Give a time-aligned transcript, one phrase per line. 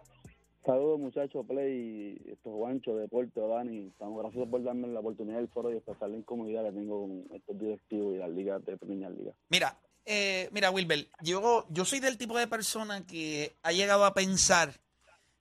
[0.68, 3.86] Saludos muchachos, Play, estos Juancho, Deporte, Dani.
[3.86, 7.24] Estamos gracias por darme la oportunidad del foro y expresar la incomodidad que tengo con
[7.34, 9.34] estos directivos y las ligas de pequeñas ligas.
[9.48, 14.12] Mira, eh, mira, Wilber, yo, yo soy del tipo de persona que ha llegado a
[14.12, 14.74] pensar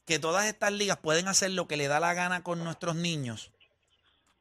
[0.06, 3.52] que todas estas ligas pueden hacer lo que le da la gana con nuestros niños,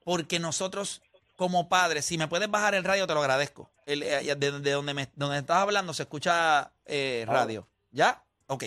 [0.05, 1.03] porque nosotros
[1.35, 3.69] como padres, si me puedes bajar el radio, te lo agradezco.
[3.87, 7.67] El, eh, de, de donde, me, donde estás hablando se escucha eh, radio.
[7.91, 8.23] ¿Ya?
[8.47, 8.67] Ok.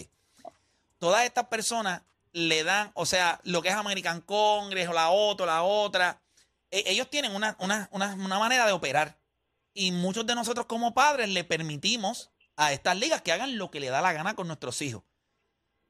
[1.00, 5.46] Todas estas personas le dan, o sea, lo que es American Congress o la otra,
[5.46, 6.22] la otra,
[6.70, 9.18] e- ellos tienen una, una, una, una manera de operar.
[9.74, 13.80] Y muchos de nosotros como padres le permitimos a estas ligas que hagan lo que
[13.80, 15.04] le da la gana con nuestros hijos.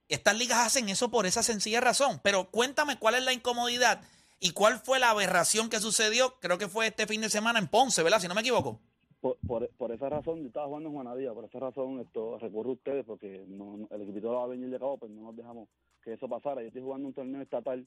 [0.07, 2.19] Estas ligas hacen eso por esa sencilla razón.
[2.23, 4.01] Pero cuéntame cuál es la incomodidad
[4.39, 7.67] y cuál fue la aberración que sucedió, creo que fue este fin de semana en
[7.67, 8.19] Ponce, ¿verdad?
[8.19, 8.81] Si no me equivoco.
[9.21, 9.37] Por,
[9.77, 13.05] por, esa razón, yo estaba jugando en Juanadía, por esa razón esto recurro a ustedes
[13.05, 15.67] porque no, no- el equipo va a venir de cabo, pues no nos dejamos
[16.03, 16.61] que eso pasara.
[16.61, 17.85] Yo estoy jugando un torneo estatal,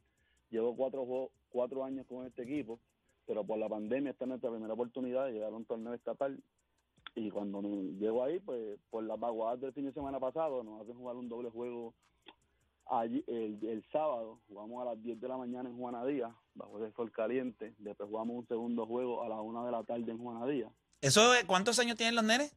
[0.51, 2.79] llevo cuatro, juegos- cuatro años con este equipo,
[3.27, 6.39] pero por la pandemia esta es nuestra primera oportunidad de llegar a un torneo estatal
[7.15, 10.97] y cuando llego ahí, pues por las vaguadas del fin de semana pasado, nos hacen
[10.97, 11.95] jugar un doble juego
[12.87, 16.93] allí el, el sábado, jugamos a las 10 de la mañana en Juanadía, bajo el
[16.93, 20.71] sol caliente, después jugamos un segundo juego a las 1 de la tarde en Juanadía,
[21.03, 22.57] Eso, es- ¿Cuántos años tienen los nenes?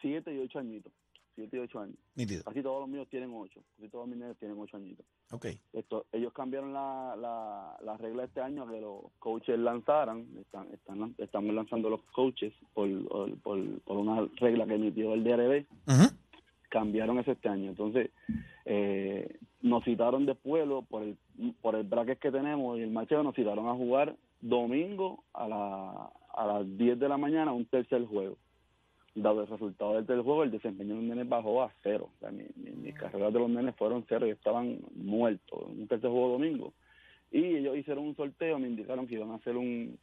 [0.00, 0.92] siete y ocho añitos,
[1.34, 1.96] siete y ocho años.
[2.14, 2.44] Nítido.
[2.44, 5.04] Casi todos los míos tienen ocho, casi todos mis nenes tienen ocho añitos.
[5.30, 5.46] Ok.
[5.72, 11.14] Esto, ellos cambiaron la, la, la regla este año que los coaches lanzaran, están, están,
[11.18, 12.86] estamos lanzando los coaches por,
[13.40, 15.66] por, por una regla que emitió el DRB,
[16.68, 17.70] cambiaron eso este año.
[17.70, 18.10] Entonces,
[18.66, 21.16] eh, nos citaron de pueblo por el,
[21.62, 26.10] por el bracket que tenemos y el macheo nos citaron a jugar domingo a, la,
[26.36, 28.36] a las 10 de la mañana un tercer juego.
[29.14, 32.10] Dado el resultado del tercer juego, el desempeño de los nenes bajó a cero.
[32.16, 35.68] O sea, mi, mi, mis carreras de los nenes fueron cero y estaban muertos.
[35.68, 36.72] Un tercer juego domingo.
[37.30, 39.96] Y ellos hicieron un sorteo, me indicaron que iban a hacer un,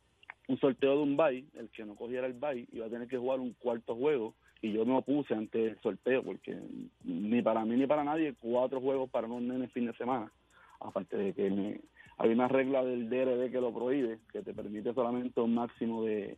[0.48, 1.46] un sorteo de un bye.
[1.56, 4.72] El que no cogiera el bye iba a tener que jugar un cuarto juego y
[4.72, 6.56] yo me opuse ante el sorteo porque
[7.04, 10.32] ni para mí ni para nadie cuatro juegos para unos nenes fin de semana
[10.80, 11.82] aparte de que me-
[12.22, 16.38] hay una regla del DRD que lo prohíbe que te permite solamente un máximo de,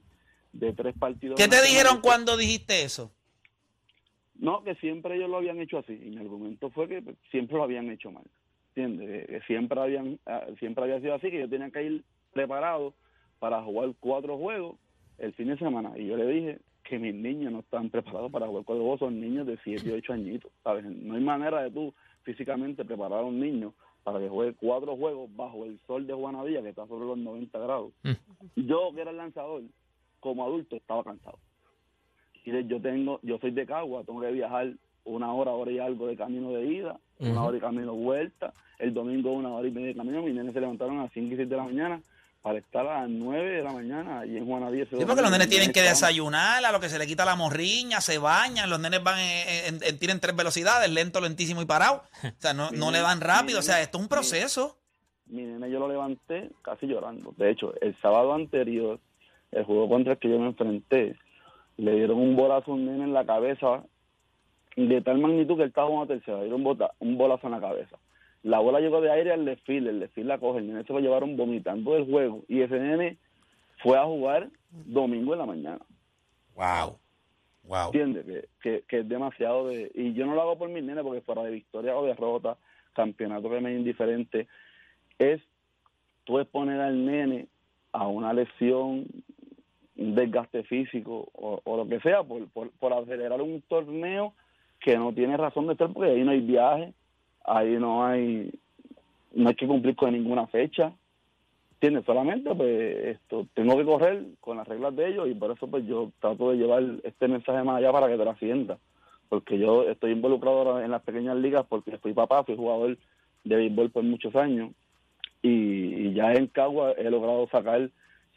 [0.53, 3.11] de tres partidos ¿Qué te dijeron cuando dijiste eso?
[4.35, 7.57] no que siempre ellos lo habían hecho así y mi argumento fue que pues, siempre
[7.57, 8.23] lo habían hecho mal
[8.75, 9.27] ¿entiendes?
[9.27, 12.94] Que- que siempre habían ah, siempre había sido así que yo tenía que ir preparado
[13.39, 14.77] para jugar cuatro juegos
[15.19, 18.47] el fin de semana y yo le dije que mis niños no están preparados para
[18.47, 20.83] jugar cuatro juegos, son niños de 7 y 8 añitos, ¿sabes?
[20.83, 25.29] No hay manera de tú físicamente preparar a un niño para que juegue cuatro juegos
[25.35, 27.93] bajo el sol de Juanadía, que está sobre los 90 grados.
[28.55, 29.61] Yo, que era el lanzador,
[30.19, 31.37] como adulto, estaba cansado.
[32.45, 34.73] Y de- yo tengo, yo soy de Cagua, tengo que viajar
[35.05, 38.53] una hora, hora y algo de camino de ida, una hora y camino de vuelta,
[38.79, 41.33] el domingo una hora y media de camino, mis nenes se levantaron a las 5
[41.33, 42.01] y 6 de la mañana
[42.43, 44.83] para estar a las 9 de la mañana y en Juanadía.
[44.83, 47.37] ese Sí, porque los nenes tienen que desayunar, a lo que se le quita la
[47.37, 51.65] morriña, se bañan, los nenes van en, en- en- tienen tres velocidades, lento, lentísimo y
[51.65, 52.03] parado.
[52.21, 54.77] O sea, no, no le van rápido, o sea, esto es un proceso.
[55.27, 57.33] mi nene yo lo levanté casi llorando.
[57.37, 58.99] De hecho, el sábado anterior,
[59.53, 61.15] el juego contra el que yo me enfrenté,
[61.77, 63.83] le dieron un bolazo a un nene en la cabeza
[64.75, 67.51] de tal magnitud que él estaba jugando tercera, le dieron un, bota- un bolazo en
[67.53, 67.95] la cabeza.
[68.44, 71.00] La bola llegó de aire al desfile, el desfile la coge, el nene se lo
[71.00, 73.18] llevaron vomitando del juego y ese nene
[73.81, 75.80] fue a jugar domingo en la mañana.
[76.56, 76.98] Wow.
[77.63, 77.86] Wow.
[77.88, 78.25] ¿Entiendes?
[78.25, 79.90] Que, que, que es demasiado de...
[79.95, 82.57] Y yo no lo hago por mis nenes porque fuera de victoria o derrota,
[82.94, 84.48] campeonato que me es indiferente,
[85.18, 85.42] es
[86.25, 87.48] tú exponer al nene
[87.94, 89.06] a una lesión,
[89.95, 94.34] un desgaste físico o, o lo que sea por, por, por acelerar un torneo
[94.80, 96.94] que no tiene razón de ser porque ahí no hay viaje,
[97.44, 98.51] ahí no hay
[99.34, 100.94] no hay que cumplir con ninguna fecha,
[101.84, 102.06] ¿Entiendes?
[102.06, 105.86] Solamente pues esto tengo que correr con las reglas de ellos y por eso pues
[105.86, 108.78] yo trato de llevar este mensaje más allá para que te trascienda.
[109.28, 112.98] Porque yo estoy involucrado ahora en las pequeñas ligas porque fui papá, fui jugador
[113.44, 114.72] de béisbol por muchos años
[115.42, 117.90] y, ya en Cagua he logrado sacar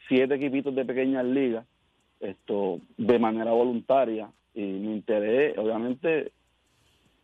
[0.09, 1.65] siete equipitos de pequeñas ligas
[2.19, 6.33] esto de manera voluntaria y mi interés obviamente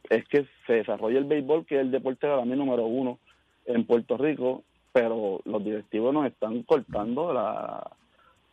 [0.09, 3.19] es que se desarrolle el béisbol que es el deporte para mí número uno
[3.65, 7.89] en Puerto Rico pero los directivos nos están cortando la,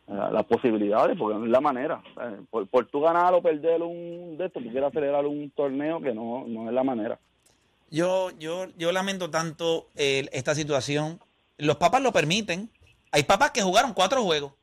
[0.07, 2.01] las posibilidades porque no es la manera
[2.49, 6.13] por, por tú ganar o perder un de esto tú quieres acelerar un torneo que
[6.13, 7.19] no, no es la manera
[7.91, 11.19] yo, yo, yo lamento tanto eh, esta situación.
[11.57, 12.69] Los papas lo permiten.
[13.11, 14.53] Hay papas que jugaron cuatro juegos.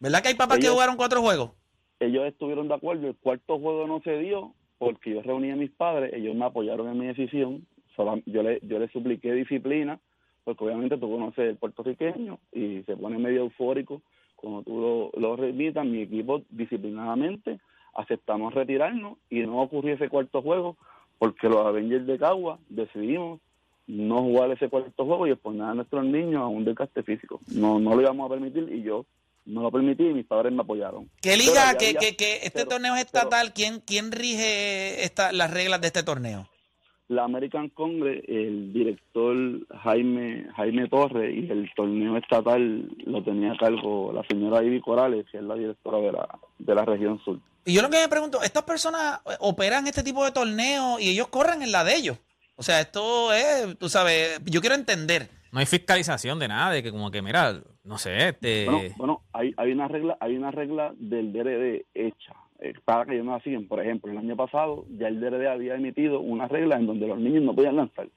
[0.00, 1.52] ¿Verdad que hay papas que jugaron cuatro juegos?
[2.00, 3.06] Ellos estuvieron de acuerdo.
[3.06, 6.12] El cuarto juego no se dio porque yo reuní a mis padres.
[6.12, 7.66] Ellos me apoyaron en mi decisión.
[8.26, 10.00] Yo le, yo le supliqué disciplina
[10.44, 14.02] porque obviamente tú conoces el puertorriqueño y se pone medio eufórico
[14.36, 14.80] cuando tú
[15.14, 15.86] lo, lo remitas.
[15.86, 17.60] Mi equipo disciplinadamente
[17.94, 20.76] aceptamos retirarnos y no ocurrió ese cuarto juego
[21.18, 23.40] porque los Avengers de Cagua decidimos
[23.86, 27.40] no jugar ese cuarto juego y exponer a nuestros niños a un desgaste físico.
[27.54, 29.04] No, no lo íbamos a permitir y yo
[29.46, 31.10] no lo permití y mis padres me apoyaron.
[31.20, 33.52] ¿Qué liga, que, que, este torneo es estatal?
[33.52, 36.48] ¿Quién, quién rige esta, las reglas de este torneo?
[37.08, 39.36] La American Congress, el director
[39.82, 45.26] Jaime Jaime Torres y el torneo estatal lo tenía a cargo la señora Ivy Corales,
[45.30, 47.38] que es la directora de la, de la región sur.
[47.66, 51.10] Y yo lo que me pregunto, ¿estas personas eh, operan este tipo de torneos y
[51.10, 52.18] ellos corren en la de ellos?
[52.56, 55.28] O sea, esto es, tú sabes, yo quiero entender.
[55.52, 58.64] No hay fiscalización de nada, de que como que, mira, no sé, este...
[58.64, 62.34] Bueno, bueno hay, hay una regla hay una regla del DRD hecha
[62.84, 63.68] para que ellos no la siguen.
[63.68, 67.18] Por ejemplo, el año pasado ya el DRD había emitido una regla en donde los
[67.18, 68.08] niños no podían lanzar.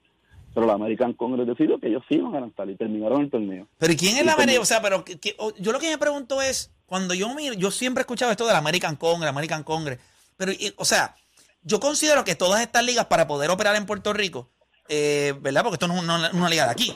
[0.53, 3.67] Pero la American Congress decidió que ellos sí iban a lanzar y terminaron el torneo.
[3.77, 4.61] Pero ¿quién es la American?
[4.61, 5.03] O sea, pero
[5.59, 8.53] yo lo que me pregunto es, cuando yo miro, yo siempre he escuchado esto de
[8.53, 9.99] la American Congress, American Congress,
[10.35, 11.15] pero, o sea,
[11.61, 14.49] yo considero que todas estas ligas para poder operar en Puerto Rico,
[14.87, 15.63] eh, ¿verdad?
[15.63, 16.95] Porque esto no es una, liga de aquí.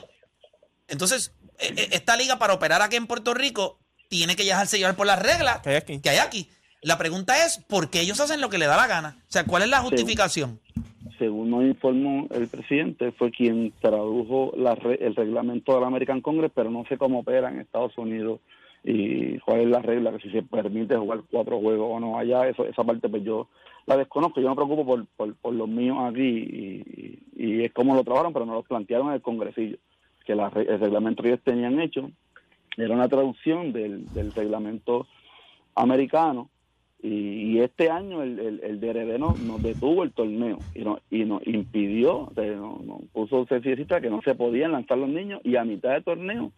[0.87, 3.79] Entonces, esta liga para operar aquí en Puerto Rico
[4.09, 6.49] tiene que dejarse llevar por las reglas que hay aquí.
[6.81, 9.17] La pregunta es, ¿por qué ellos hacen lo que les da la gana?
[9.19, 10.59] O sea, ¿cuál es la justificación?
[11.19, 16.71] Según, nos informó el presidente, fue quien tradujo el reglamento de la American Congress, pero
[16.71, 18.39] no sé cómo opera en Estados Unidos
[18.83, 22.47] y cuál es la regla, que si se permite jugar cuatro juegos o no allá,
[22.47, 23.47] eso, esa parte pues yo
[23.85, 28.03] la desconozco, yo me preocupo por, por, por los míos aquí y, es como lo
[28.03, 29.77] trabajaron, pero no lo plantearon en el congresillo,
[30.25, 32.11] que la, el reglamento que ellos tenían hecho
[32.77, 35.07] era una traducción del, del reglamento
[35.75, 36.49] americano
[37.03, 41.45] y, este año el, el, el DRD nos, detuvo el torneo y, no, y nos
[41.47, 46.51] impidió, nos, puso que no se podían lanzar los niños y a mitad de torneo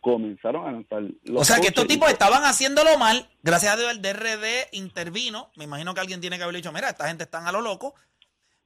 [0.00, 1.02] comenzaron a lanzar.
[1.24, 5.50] Los o sea que estos tipos estaban haciéndolo mal, gracias a Dios el DRD intervino,
[5.56, 7.94] me imagino que alguien tiene que haber dicho, mira, esta gente están a lo loco,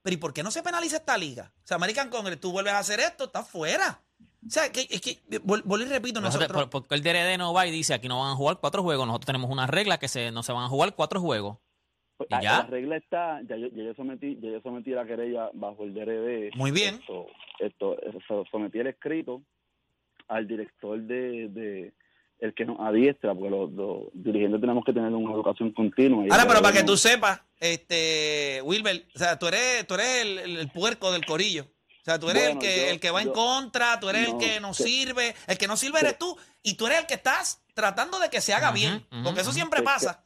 [0.03, 1.51] pero ¿y por qué no se penaliza esta liga?
[1.57, 4.01] O sea, American Congress, tú vuelves a hacer esto, estás fuera.
[4.47, 6.69] O sea, que, es que, vuelvo y repito, nosotros...
[6.69, 9.27] Porque el DRD no va y dice, aquí no van a jugar cuatro juegos, nosotros
[9.27, 11.59] tenemos una regla que se, no se van a jugar cuatro juegos.
[12.17, 12.59] Pues, ¿Y ya?
[12.59, 15.95] La regla está, ya yo, ya yo, sometí, ya yo sometí la querella bajo el
[15.95, 16.57] DRD.
[16.57, 17.01] Muy bien.
[17.59, 19.43] Esto, esto, sometí el escrito
[20.29, 21.93] al director de,
[22.39, 26.25] el que nos adiestra, porque los, dirigentes tenemos que tener una educación continua.
[26.31, 30.71] Ahora, pero para que tú sepas, este, Wilber, o sea, tú eres, tú eres el,
[30.71, 31.67] puerco del corillo.
[32.05, 34.61] O sea, tú eres el, que, el que va en contra, tú eres el que
[34.61, 38.19] nos sirve, el que no sirve eres tú, y tú eres el que estás tratando
[38.19, 40.25] de que se haga bien, porque eso siempre pues pasa.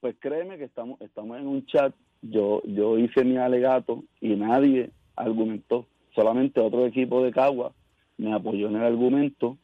[0.00, 4.90] pues créeme que estamos, estamos en un chat, yo, yo hice mi alegato y nadie
[5.16, 7.74] argumentó, solamente otro equipo de Cagua
[8.16, 9.58] me apoyó en el argumento,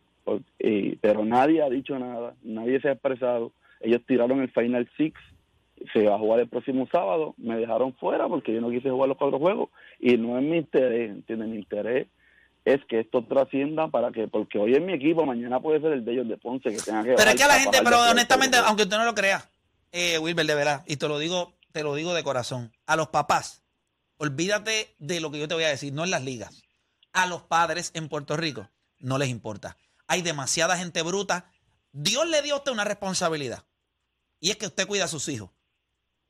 [1.00, 3.52] pero nadie ha dicho nada, nadie se ha expresado.
[3.80, 5.18] Ellos tiraron el Final Six,
[5.92, 9.08] se va a jugar el próximo sábado, me dejaron fuera porque yo no quise jugar
[9.08, 11.48] los cuatro juegos y no es mi interés, ¿entiendes?
[11.48, 12.08] Mi interés
[12.64, 16.04] es que esto trascienda para que, porque hoy es mi equipo, mañana puede ser el
[16.04, 17.14] de ellos de Ponce que tenga que...
[17.14, 19.44] Pero es que a la gente, pero honestamente, aunque usted no lo crea,
[19.92, 23.08] eh, Wilber, de verdad, y te lo digo, te lo digo de corazón, a los
[23.08, 23.62] papás,
[24.16, 26.64] olvídate de lo que yo te voy a decir, no en las ligas
[27.14, 29.78] a los padres en Puerto Rico no les importa.
[30.06, 31.50] Hay demasiada gente bruta.
[31.92, 33.64] Dios le dio a usted una responsabilidad.
[34.40, 35.50] Y es que usted cuida a sus hijos.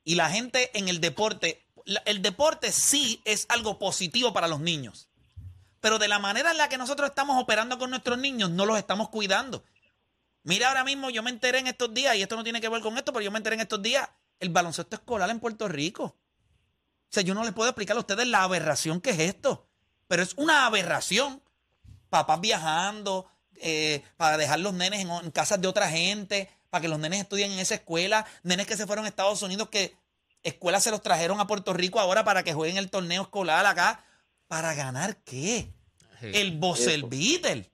[0.04, 1.66] Y la gente en el deporte,
[2.04, 5.08] el deporte sí es algo positivo para los niños.
[5.80, 8.78] Pero de la manera en la que nosotros estamos operando con nuestros niños, no los
[8.78, 9.64] estamos cuidando.
[10.42, 12.82] Mira, ahora mismo yo me enteré en estos días, y esto no tiene que ver
[12.82, 14.08] con esto, pero yo me enteré en estos días,
[14.40, 16.04] el baloncesto escolar en Puerto Rico.
[16.04, 19.68] O sea, yo no les puedo explicar a ustedes la aberración que es esto
[20.08, 21.42] pero es una aberración.
[22.08, 26.88] Papás viajando, eh, para dejar los nenes en, en casas de otra gente, para que
[26.88, 29.94] los nenes estudien en esa escuela, nenes que se fueron a Estados Unidos, que
[30.42, 34.04] escuelas se los trajeron a Puerto Rico ahora para que jueguen el torneo escolar acá.
[34.48, 35.68] ¿Para ganar qué?
[36.20, 36.30] Sí.
[36.34, 37.70] El Bosel Beatle.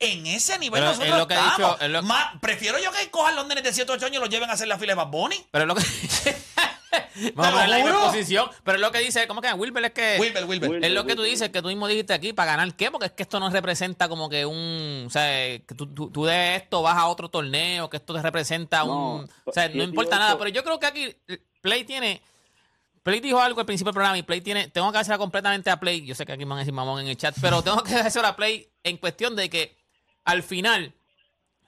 [0.00, 1.56] En ese nivel Pero es nosotros lo que he estamos.
[1.74, 4.20] dicho, es lo- Más- prefiero yo que cojan los nenes de 7 8 años y
[4.20, 5.46] los lleven a hacer la fila de Bad Bunny.
[5.52, 5.82] Pero es lo que.
[7.34, 8.06] Vamos a la misma juro.
[8.06, 8.50] posición.
[8.64, 9.84] Pero es lo que dice, ¿cómo que Wilber?
[9.84, 10.16] Es que.
[10.20, 10.70] Wilber, Wilber.
[10.70, 10.84] Wilber.
[10.88, 13.12] Es lo que tú dices, que tú mismo dijiste aquí, para ganar qué, porque es
[13.12, 16.82] que esto no representa como que un, o sea, que tú, tú, tú de esto
[16.82, 19.88] vas a otro torneo, que esto te representa No, un, o sea, no 18.
[19.90, 21.16] importa nada, pero yo creo que aquí
[21.60, 22.22] Play tiene,
[23.02, 25.78] Play dijo algo al principio del programa y Play tiene, tengo que hacerla completamente a
[25.80, 27.82] Play, yo sé que aquí me van a decir mamón en el chat, pero tengo
[27.82, 29.76] que hacer a Play en cuestión de que
[30.24, 30.92] al final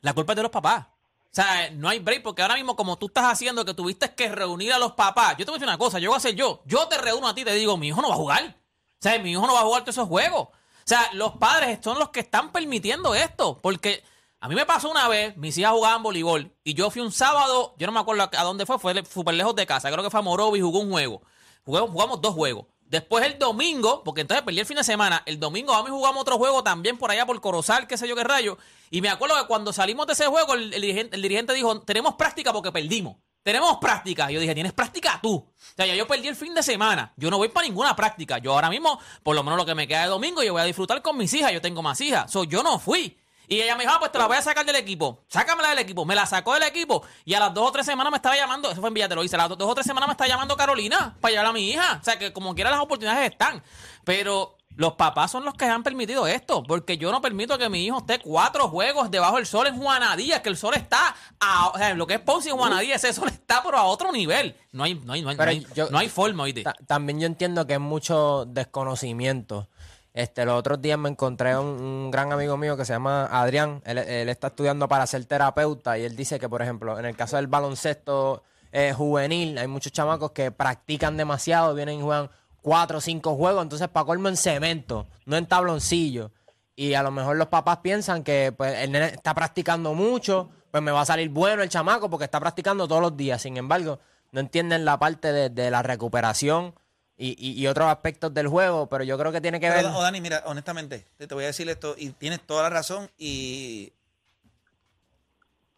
[0.01, 0.87] la culpa es de los papás.
[1.35, 4.29] O sea, no hay break, porque ahora mismo, como tú estás haciendo, que tuviste que
[4.29, 5.31] reunir a los papás.
[5.37, 6.63] Yo te voy a decir una cosa, yo voy a hacer yo.
[6.65, 8.45] Yo te reúno a ti y te digo, mi hijo no va a jugar.
[8.47, 10.43] O sea, mi hijo no va a jugar todos esos juegos.
[10.43, 10.53] O
[10.85, 13.59] sea, los padres son los que están permitiendo esto.
[13.61, 14.05] Porque
[14.39, 16.53] a mí me pasó una vez, mis hijas jugaban voleibol.
[16.63, 19.57] Y yo fui un sábado, yo no me acuerdo a dónde fue, fue súper lejos
[19.57, 19.91] de casa.
[19.91, 21.21] Creo que fue a Morovi y jugó un juego.
[21.65, 22.67] Jugamos, jugamos dos juegos.
[22.87, 26.21] Después el domingo, porque entonces perdí el fin de semana, el domingo vamos y jugamos
[26.21, 28.59] otro juego también por allá por Corozal, qué sé yo qué rayo.
[28.91, 32.71] Y me acuerdo que cuando salimos de ese juego, el, dirigente dijo, tenemos práctica porque
[32.71, 33.17] perdimos.
[33.43, 34.31] Tenemos práctica.
[34.31, 35.35] Y yo dije, ¿tienes práctica tú?
[35.35, 37.13] O sea, ya yo perdí el fin de semana.
[37.17, 38.39] Yo no voy para ninguna práctica.
[38.39, 40.65] Yo ahora mismo, por lo menos lo que me queda de domingo, yo voy a
[40.65, 41.53] disfrutar con mis hijas.
[41.53, 42.31] Yo tengo más hijas.
[42.31, 43.19] So, yo no fui.
[43.49, 45.23] Y ella me dijo, ah, pues te la voy a sacar del equipo.
[45.29, 46.05] Sácamela del equipo.
[46.05, 47.03] Me la sacó del equipo.
[47.25, 49.15] Y a las dos o tres semanas me estaba llamando, eso fue en Villa, te
[49.15, 51.53] lo hice, a las dos o tres semanas me está llamando Carolina para llevar a
[51.53, 51.99] mi hija.
[52.01, 53.63] O sea, que como quiera las oportunidades están.
[54.05, 56.63] Pero los papás son los que han permitido esto.
[56.65, 60.41] Porque yo no permito que mi hijo esté cuatro juegos debajo del sol en Juanadías,
[60.41, 63.29] que el sol está a, o sea, lo que es Ponce y Juanadías, ese sol
[63.29, 64.57] está pero a otro nivel.
[64.73, 66.65] No hay, no hay, no hay, no hay, yo- no hay forma, oíste.
[66.65, 69.69] Ta- también yo entiendo que es mucho desconocimiento.
[70.15, 73.83] Este, los otros días me encontré un, un gran amigo mío que se llama Adrián.
[73.85, 77.35] Él, está estudiando para ser terapeuta y él dice que, por ejemplo, en el caso
[77.35, 82.31] del baloncesto eh, juvenil, hay muchos chamacos que practican demasiado, vienen y juegan
[82.63, 86.31] cuatro o cinco juegos, entonces para colmo en cemento, no en tabloncillo.
[86.77, 90.81] Y a lo mejor los papás piensan que pues, el nene está practicando mucho, pues
[90.81, 93.43] me va a salir bueno el chamaco porque está practicando todos los días.
[93.43, 93.99] Sin embargo,
[94.31, 96.73] no entienden la parte de la recuperación
[97.17, 99.85] y, y- y otros aspectos del juego, pero yo creo que tiene que ver...
[99.87, 103.11] Oh, Dani, mira, honestamente, te, te voy a decir esto y tienes toda la razón
[103.19, 103.93] y,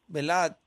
[0.06, 0.58] ¿verdad?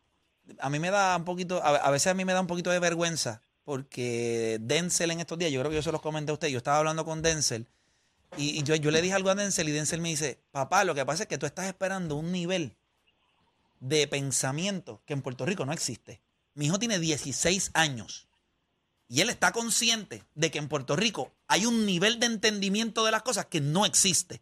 [0.59, 2.69] A mí me da un poquito, a, a veces a mí me da un poquito
[2.71, 6.33] de vergüenza porque Denzel en estos días, yo creo que yo se los comenté a
[6.33, 7.67] usted, yo estaba hablando con Denzel
[8.37, 10.95] y, y yo, yo le dije algo a Denzel y Denzel me dice, papá, lo
[10.95, 12.75] que pasa es que tú estás esperando un nivel
[13.79, 16.21] de pensamiento que en Puerto Rico no existe.
[16.53, 18.27] Mi hijo tiene 16 años.
[19.09, 23.11] Y él está consciente de que en Puerto Rico hay un nivel de entendimiento de
[23.11, 24.41] las cosas que no existe.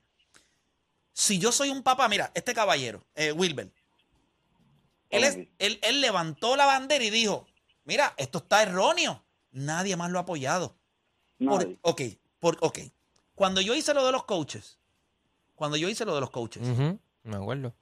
[1.14, 3.72] Si yo soy un papá, mira, este caballero, eh, Wilber,
[5.10, 5.48] él, es- Ok.
[5.60, 7.48] él- él levantó la bandera y dijo,
[7.86, 9.24] mira, esto está erróneo.
[9.52, 10.76] Nadie más lo ha apoyado.
[11.40, 12.02] Por- ok,
[12.40, 12.80] por, ok.
[13.36, 14.78] Cuando yo hice lo de los coaches,
[15.56, 16.62] cuando yo hice lo de los coaches,
[17.24, 17.74] me acuerdo.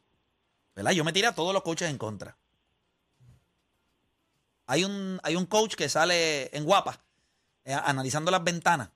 [0.76, 0.92] ¿verdad?
[0.92, 2.38] Yo me tiré a todos los coaches en contra.
[4.68, 7.00] Hay un, hay un coach que sale en guapa,
[7.64, 8.90] eh, analizando las ventanas.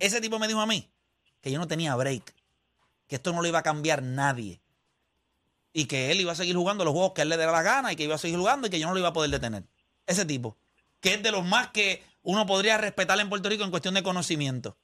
[0.00, 0.90] Ese tipo me dijo a mí
[1.40, 2.34] que yo no tenía break,
[3.06, 4.60] que esto no lo iba a cambiar nadie.
[5.72, 7.92] Y que él iba a seguir jugando los juegos que él le diera la gana
[7.92, 9.64] y que iba a seguir jugando y que yo no lo iba a poder detener.
[10.06, 10.56] Ese tipo,
[11.00, 14.02] que es de los más que uno podría respetar en Puerto Rico en cuestión de
[14.02, 14.76] conocimiento.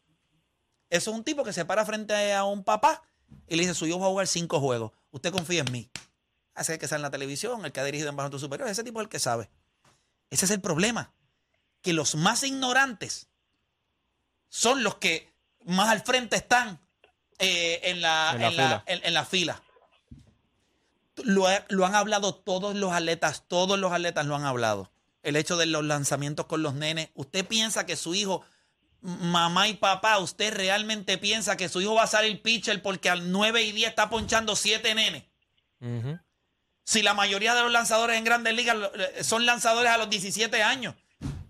[0.89, 3.03] Eso es un tipo que se para frente a un papá
[3.47, 4.93] y le dice, su hijo va a jugar cinco juegos.
[5.11, 5.91] Usted confía en mí.
[6.55, 8.69] Ese es el que sale en la televisión, el que ha dirigido en Bajo Superior.
[8.69, 9.49] Ese tipo es el que sabe.
[10.31, 11.13] Ese es el problema.
[11.83, 13.29] Que los más ignorantes
[14.49, 15.33] son los que
[15.65, 16.81] más al frente están
[17.39, 18.85] eh, en, la, En la en la- fila.
[18.87, 19.63] en- en la fila.
[21.23, 24.91] Lo, ha- lo han hablado todos los atletas, todos los atletas lo han hablado.
[25.23, 27.11] El hecho de los lanzamientos con los nenes.
[27.15, 28.43] ¿Usted piensa que su hijo,
[29.03, 33.31] mamá y papá, usted realmente piensa que su hijo va a salir pitcher porque al
[33.31, 35.25] 9 y 10 está ponchando 7 nenes?
[35.81, 36.19] Ujú.
[36.91, 38.77] Si la mayoría de los lanzadores en grandes ligas
[39.23, 40.97] son lanzadores a los 17 años.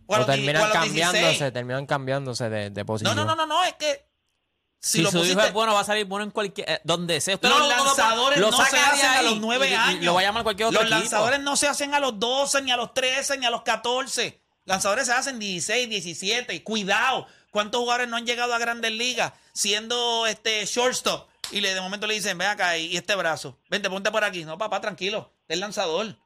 [0.06, 1.06] O a terminan a los 16.
[1.12, 3.16] cambiándose, terminan cambiándose de, de No, posición.
[3.16, 4.04] no, no, no, no, es que
[4.78, 6.68] si, Si, lo su hijo pusiste, es bueno, va a salir bueno en cualquier.
[6.68, 7.37] eh, donde sea.
[7.37, 9.70] Usted los no- no- no- lanzadores lo no se hacen a ahí los 9 y-
[9.70, 10.04] y- y años.
[10.04, 11.00] Lo va a llamar cualquier otro Los equipo.
[11.00, 14.42] lanzadores no se hacen a los 12, ni a los 13, ni a los 14.
[14.66, 16.52] Lanzadores se hacen 16, 17.
[16.54, 21.29] Y cuidado, ¿cuántos jugadores no han llegado a grandes ligas siendo este shortstop?
[21.50, 23.59] Y le, de momento le dicen, ven acá y, este brazo.
[23.69, 24.45] Vente, ponte por aquí.
[24.45, 25.33] No, papá, tranquilo.
[25.49, 26.16] Es lanzador.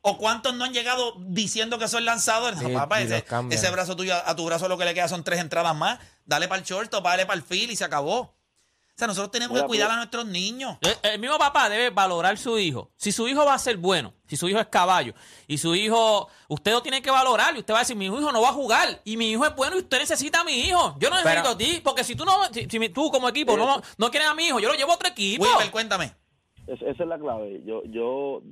[0.00, 2.60] ¿O cuántos no han llegado diciendo que son lanzadores?
[2.60, 5.40] No, Sí, papá, ese, brazo tuyo, a tu brazo lo que le queda son tres
[5.40, 5.98] entradas más.
[6.26, 8.34] Dale para el shortstop, dale para el field y se acabó.
[8.94, 10.78] O sea, nosotros tenemos que cuidar pues- a nuestros niños.
[10.80, 12.90] El, el mismo papá debe valorar su hijo.
[12.96, 15.14] Si su hijo va a ser bueno, si su hijo es caballo,
[15.48, 17.56] y su hijo, usted lo tiene que valorar.
[17.56, 19.56] Y usted va a decir, mi hijo no va a jugar, y mi hijo es
[19.56, 20.94] bueno, y usted necesita a mi hijo.
[21.00, 23.28] Yo no necesito Pero- a ti, porque si tú no, si, si mi- tú como
[23.28, 25.44] equipo no, no quieres a mi hijo, yo lo llevo a otro equipo.
[25.44, 26.12] Wilber, cuéntame.
[26.68, 27.62] Es- esa es la clave.
[27.66, 28.42] Yo, yo,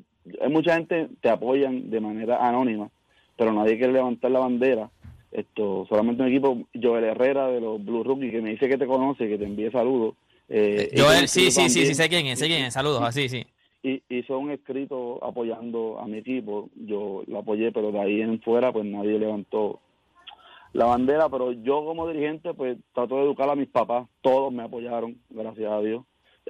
[0.40, 2.90] hay mucha gente te apoyan de manera anónima,
[3.36, 4.90] pero nadie quiere levantar la bandera.
[5.30, 8.86] Esto, solamente un equipo, Joel Herrera de los Blue Rookies, que me dice que te
[8.86, 10.14] conoce, que te envíe saludos.
[10.54, 12.74] Eh, Joel, hizo sí, sí, sí, sí, sé quién es, sé quién es.
[12.74, 13.46] Saludos, así, sí.
[13.82, 16.68] y hizo un escrito apoyando a mi equipo.
[16.76, 19.80] Yo lo apoyé, pero de ahí en fuera, pues nadie levantó
[20.72, 21.28] la bandera.
[21.30, 24.06] Pero yo, como dirigente, pues trato de educar a mis papás.
[24.20, 26.04] Todos me apoyaron, gracias a Dios.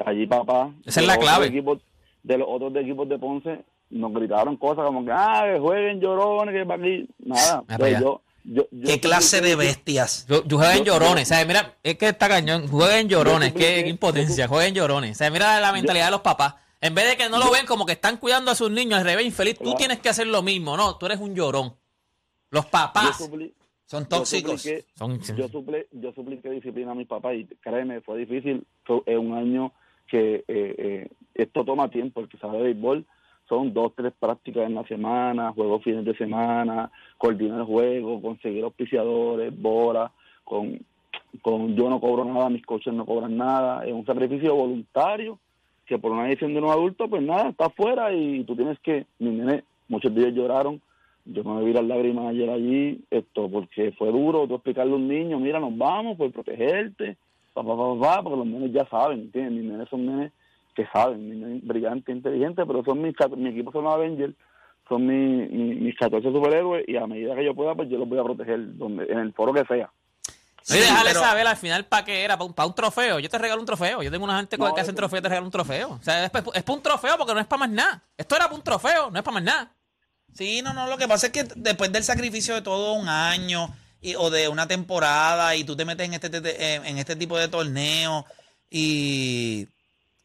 [0.05, 0.73] Allí, papá.
[0.85, 1.47] Esa es de la los clave.
[1.47, 1.83] otros equipos-
[2.25, 3.59] de los otros de equipos de Ponce,
[3.91, 7.07] nos gritaron cosas como que, ah, que jueguen llorones, que para aquí.
[7.19, 7.63] Nada.
[7.69, 10.27] Ah, Pues yo, yo, yo ¿Qué clase de supliqué- bestias?
[10.29, 11.47] Yo, yo Yo- llorones, yo- ¿sabes?
[11.47, 12.69] Mira, es que está cañón.
[12.69, 14.49] Juega en llorones, Yo qué, supliqué- qué impotencia.
[14.49, 15.13] Juega en llorones.
[15.13, 16.55] O sea, mira la mentalidad de los papás.
[16.81, 19.05] En vez de que no lo ven como que están cuidando a sus niños al
[19.05, 19.79] revés, infeliz, tú Claro.
[19.79, 20.77] tienes que hacer lo mismo.
[20.77, 21.75] No, tú eres un llorón.
[22.51, 23.53] Los papás supli-
[23.87, 24.63] Son yo tóxicos.
[24.63, 25.21] supliqué- son...
[25.37, 28.67] yo suple, yo supliqué disciplina a mis papás y créeme, fue difícil.
[28.85, 29.73] Fue es un año
[30.09, 32.21] que eh, eh, esto toma tiempo.
[32.21, 33.07] El que sabe de béisbol
[33.53, 38.65] son dos, tres prácticas en la semana, juegos fines de semana, coordinar el juego, conseguir
[38.65, 40.11] auspiciadores, bolas,
[40.43, 40.79] con,
[41.43, 43.85] con yo no cobro nada, mis coches no cobran nada.
[43.85, 45.39] Es un sacrificio voluntario
[45.85, 49.05] que por una decisión de un adulto, pues nada, está afuera y tú tienes que,
[49.19, 50.81] mi nene, muchos ellos lloraron,
[51.27, 55.09] yo me vi las lágrimas ayer allí, esto, porque fue duro, tú explicarle a un
[55.09, 57.19] niño, mira, nos vamos por protegerte,
[57.53, 59.53] papá, papá, papá, porque los nenes ya saben, ¿entiendes?
[59.53, 60.33] Mis nenes son nenes
[60.75, 64.35] que saben, mis nenes brillantes, inteligentes, pero son mis, mi equipo son los Avengers,
[64.89, 68.09] son mi- mi- mis 14 superhéroes y a medida que yo pueda, pues yo los
[68.09, 69.91] voy a proteger donde en el foro que sea.
[70.65, 73.19] Sí, Oye, déjale pero- saber al final para qué era, para un, pa' un trofeo.
[73.19, 74.01] Yo te regalo un trofeo.
[74.03, 75.91] Yo tengo una gente con No, que hace eso- trofeo, te regalo un trofeo.
[75.91, 78.03] O sea, es, pa- es para un trofeo porque no es para más nada.
[78.17, 79.73] Esto era para un trofeo, no es para más nada.
[80.33, 83.69] Sí, no, no, lo que pasa es que después del sacrificio de todo un año
[84.01, 87.17] y- o de una temporada y tú te metes en este, te- te- en este
[87.17, 88.25] tipo de torneo
[88.71, 89.67] y,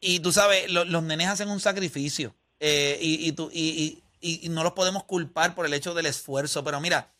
[0.00, 4.40] y tú sabes, lo- los nenes hacen un sacrificio eh, y, y, tú, y, y-
[4.46, 7.12] y no los podemos culpar por el hecho del esfuerzo, pero mira,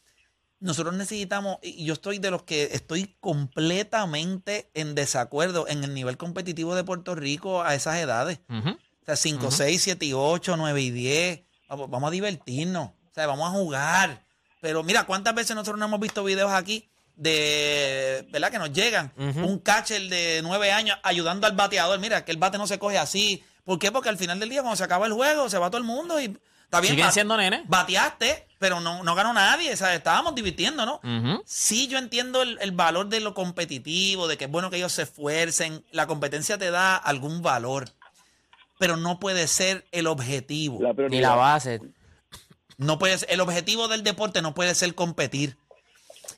[0.61, 6.17] nosotros necesitamos, y yo estoy de los que estoy completamente en desacuerdo en el nivel
[6.17, 8.41] competitivo de Puerto Rico a esas edades.
[8.49, 8.71] Ujú.
[8.71, 11.41] O sea, 5, 6, 7 y 8, 9 y 10.
[11.69, 12.89] Vamos, vamos a divertirnos.
[12.89, 14.25] O sea, vamos a jugar.
[14.61, 18.51] Pero mira, ¿cuántas veces nosotros no hemos visto videos aquí de, ¿verdad?
[18.51, 19.13] Que nos llegan.
[19.17, 21.99] Un catcher de 9 años ayudando al bateador.
[21.99, 23.45] Mira, que el bate no se coge así.
[23.65, 23.93] ¿Por qué?
[23.93, 26.19] Porque al final del día, cuando se acaba el juego, se va todo el mundo
[26.21, 26.95] y está bien.
[26.95, 27.63] Siguen siendo nenes.
[27.67, 29.73] Bateaste, pero no, no ganó nadie.
[29.73, 31.01] O sea, estábamos divirtiéndonos.
[31.05, 31.43] Ujú.
[31.45, 34.93] Sí, yo entiendo el, el valor de lo competitivo, de que es bueno que ellos
[34.93, 35.85] se esfuercen.
[35.91, 37.91] La competencia te da algún valor,
[38.79, 40.79] pero no puede ser el objetivo.
[40.81, 41.81] La Ni la base.
[42.79, 45.59] No puede ser- el objetivo del deporte no puede ser competir.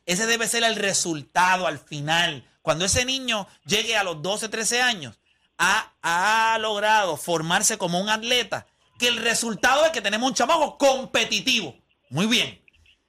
[0.06, 2.46] Ese debe ser el resultado al final.
[2.62, 5.18] Cuando ese niño llegue a los 12, 13 años,
[5.58, 8.66] ha, ha logrado formarse como un atleta,
[8.98, 11.74] que el resultado es que tenemos un chamaco competitivo.
[12.10, 12.60] Muy bien.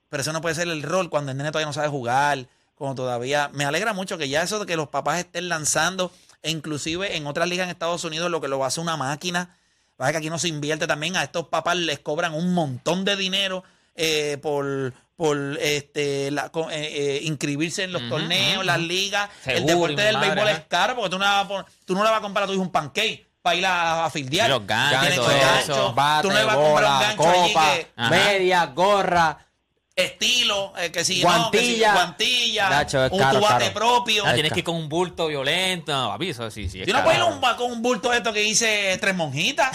[0.10, 3.04] Pero eso no puede ser el rol cuando el nene todavía no sabe jugar, cuando
[3.04, 3.50] todavía...
[3.54, 7.28] Me alegra mucho que ya eso de que los papás estén lanzando, e inclusive en
[7.28, 9.56] otras ligas en Estados Unidos lo que lo hace una máquina,
[10.02, 13.16] Pasa que aquí no se invierte también, a estos papás les cobran un montón de
[13.16, 19.30] dinero eh, por, por este, la- co- eh, eh, inscribirse en los torneos, las ligas.
[19.46, 20.58] el Seguro, deporte y mi del madre, béisbol ajá.
[20.58, 22.44] es caro porque tú no, le vas a pon- tú no le vas a comprar
[22.46, 24.50] a tu hijo un pancake para ir a, a fildear.
[24.50, 25.46] Los ganchos, Tienes todo eso.
[25.46, 25.96] ganchos.
[25.96, 28.10] Bate, tú no le vas a comprar un bola, gancho allí copa, que Ajá.
[28.10, 29.38] media, gorra.
[29.96, 31.94] estilo, eh, que si no, que si Guantilla.
[31.94, 33.74] guantilla, Nacho, es un caro, tu bate caro.
[33.76, 34.24] propio.
[34.26, 35.92] Ah, tienes que ir con un bulto violento.
[35.92, 36.82] No, papi, eso sí, sí.
[36.82, 38.98] es Tú no puedes ir a un ba- con un bulto de esto que dice
[39.00, 39.70] tres monjitas.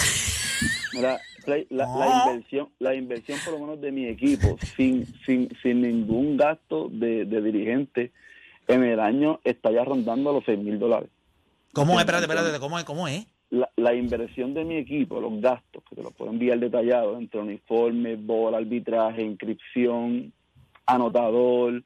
[0.92, 1.98] Mira, La, No.
[1.98, 6.88] la inversión, la inversión por lo menos de mi equipo, sin, sin, sin ningún gasto
[6.90, 8.12] de, de dirigente,
[8.68, 11.08] en el año está ya rondando los 6 mil dólares.
[11.72, 12.00] ¿Cómo es?
[12.00, 12.84] Espérate, espérate, ¿cómo es?
[12.84, 13.26] ¿Cómo es?
[13.50, 17.40] La, la inversión de mi equipo, los gastos, que te los puedo enviar detallados, entre
[17.40, 20.32] uniformes, bola, arbitraje, inscripción,
[20.86, 21.82] anotador,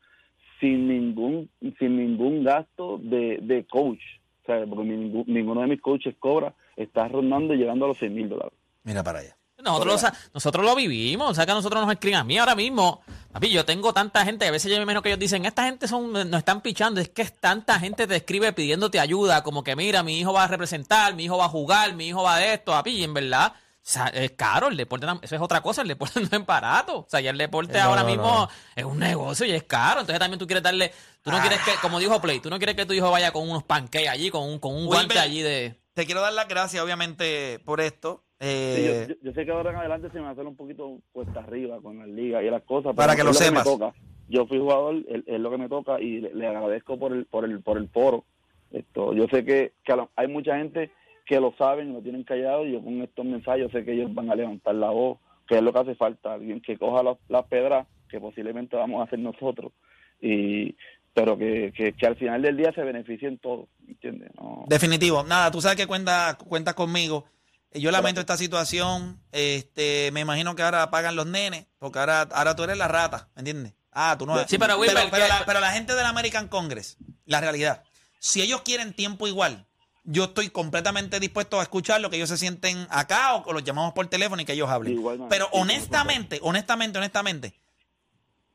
[0.60, 4.00] sin ningún, sin ningún gasto de, de coach.
[4.42, 7.88] O sea, porque mi- ningún- ninguno de mis coaches cobra, está rondando y llegando a
[7.88, 8.52] los 6 mil dólares.
[8.84, 9.36] Mira para allá.
[9.78, 12.54] Nosotros, lo nosotros lo vivimos, o sea que a nosotros nos escriben a mí ahora
[12.54, 13.02] mismo.
[13.32, 15.86] Papi, yo tengo tanta gente, a veces yo me imagino que ellos dicen, esta gente
[15.86, 20.02] son, nos están pichando, es que tanta gente te escribe pidiéndote ayuda, como que mira,
[20.02, 22.72] mi hijo va a representar, mi hijo va a jugar, mi hijo va a esto,
[22.72, 23.52] papi, y en verdad,
[23.90, 27.00] sea, es caro, el deporte eso es otra cosa, el deporte no es barato.
[27.00, 28.48] O sea, ya el deporte No, ahora no, mismo no.
[28.76, 30.00] es un negocio y es caro.
[30.00, 32.76] Entonces también tú quieres darle, tú no quieres que, como dijo Play, tú no quieres
[32.76, 35.42] que tu hijo vaya con unos pancakes allí, con un, con un guante Wilber, allí
[35.42, 35.80] de...
[35.94, 38.24] Te quiero dar las gracias, obviamente, por esto.
[38.40, 40.56] Eh, yo, yo- yo sé que ahora en adelante se me va a hacer un
[40.56, 42.94] poquito cuesta arriba con la liga y las cosas.
[42.96, 43.64] Para que lo sepas.
[43.64, 43.92] toca.
[44.28, 47.44] Yo fui jugador, es, lo que me toca y le, le agradezco por el, por
[47.44, 48.24] el, por el foro.
[48.70, 50.90] Esto, yo sé que, que lo- hay mucha gente
[51.26, 54.14] que lo saben y lo tienen callado y yo con estos mensajes sé que ellos
[54.14, 57.18] van a levantar la voz, que es lo que hace falta, alguien que coja las
[57.28, 59.72] las pedras que posiblemente vamos a hacer nosotros
[60.20, 60.74] y
[61.12, 64.30] pero que, que, que al final del día se beneficien todos, ¿entiendes?
[64.40, 65.24] No, Definitivo.
[65.24, 67.24] Nada, tú sabes que cuenta, cuentas conmigo.
[67.72, 69.20] Eh, Yo lamento esta situación.
[69.32, 73.28] Este, me imagino que ahora pagan los nenes, porque ahora, ahora tú eres la rata,
[73.34, 73.74] ¿me entiendes?
[73.92, 76.48] Ah, tú no Sí, pero, Wilber, pero, pero que- la, pero la gente del American
[76.48, 77.82] Congress, la realidad,
[78.18, 79.66] si ellos quieren tiempo igual,
[80.04, 83.64] yo estoy completamente dispuesto a escuchar lo que ellos se sienten acá o, o los
[83.64, 84.94] llamamos por teléfono y que ellos hablen.
[84.94, 87.60] Igual, pero sí, honestamente, honestamente, honestamente,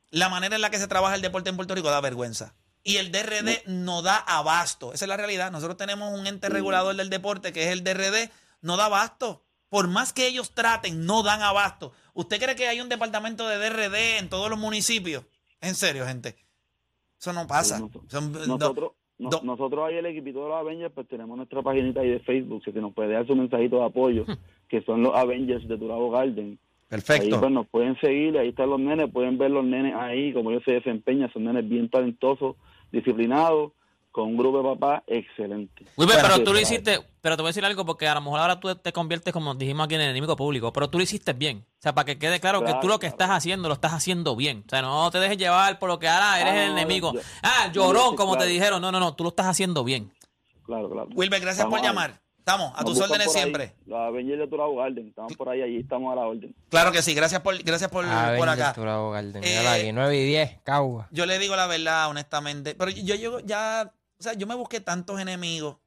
[0.10, 2.54] la manera en la que se trabaja el deporte en Puerto Rico da vergüenza.
[2.84, 4.93] Y el DRD no da abasto.
[4.93, 5.51] Esa es la realidad.
[5.51, 8.30] Nosotros tenemos un ente regulador del deporte que es el DRD.
[8.65, 9.43] No da abasto.
[9.69, 11.91] Por más que ellos traten, no dan abasto.
[12.13, 15.25] ¿Usted cree que hay un departamento de DRD en todos los municipios?
[15.62, 16.36] En serio, gente.
[17.19, 17.78] Eso no pasa.
[18.08, 22.01] Son- Nosotros, no- do- nosotros ahí el equipito de los Avengers, pues tenemos nuestra paginita
[22.01, 24.25] ahí de Facebook, que nos puede dar su mensajito de apoyo,
[24.69, 26.51] que son los Avengers de Turabo Garden.
[26.51, 27.39] Ahí Perfecto.
[27.39, 30.63] pues nos pueden seguir, ahí están los nenes, pueden ver los nenes ahí, como ellos
[30.65, 32.56] se desempeñan, son nenes bien talentosos,
[32.91, 33.71] disciplinados,
[34.15, 35.84] con un grupo de papás excelente.
[35.97, 38.21] Wilber, pero Sí, tú lo hiciste, pero te voy a decir algo porque a lo
[38.21, 41.04] mejor ahora tú te conviertes, como dijimos aquí, en el enemigo público, pero tú lo
[41.04, 41.65] hiciste bien.
[41.67, 43.13] O sea, para que quede claro, que tú lo que claro.
[43.23, 44.63] estás haciendo, lo estás haciendo bien.
[44.65, 47.13] O sea, no te dejes llevar por lo que ahora eres Ah, el no, enemigo.
[47.13, 48.82] yo- ah, llorón, como te dijeron.
[48.82, 50.13] No, no, no, tú lo estás haciendo bien.
[50.65, 51.10] Claro, claro.
[51.13, 52.21] Wilber, gracias por llamar.
[52.39, 53.73] Estamos a Nos tus órdenes siempre.
[53.88, 56.54] Los Avengers de Turabo Garden, estamos por ahí, allí estamos a la orden.
[56.69, 57.15] Claro que sí.
[57.15, 58.71] Gracias por, gracias por, Ah, por acá.
[58.71, 59.43] Turabo Garden.
[59.43, 61.08] Eh, Míralo aquí, 9 y 10, Cagua.
[61.10, 62.75] Yo le digo la verdad, honestamente.
[62.75, 65.78] Pero yo, yo ya, o sea, yo me busqué tantos enemigos.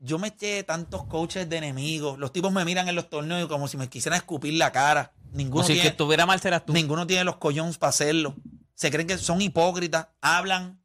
[0.00, 2.18] Yo me eché tantos coaches de enemigos.
[2.18, 5.12] Los tipos me miran en los torneos como si me quisieran escupir la cara.
[5.32, 6.72] Ninguno, Como si tiene, que estuviera mal serás tú.
[6.72, 8.34] ninguno tiene los collones para hacerlo.
[8.74, 10.80] Se creen que son hipócritas, hablan.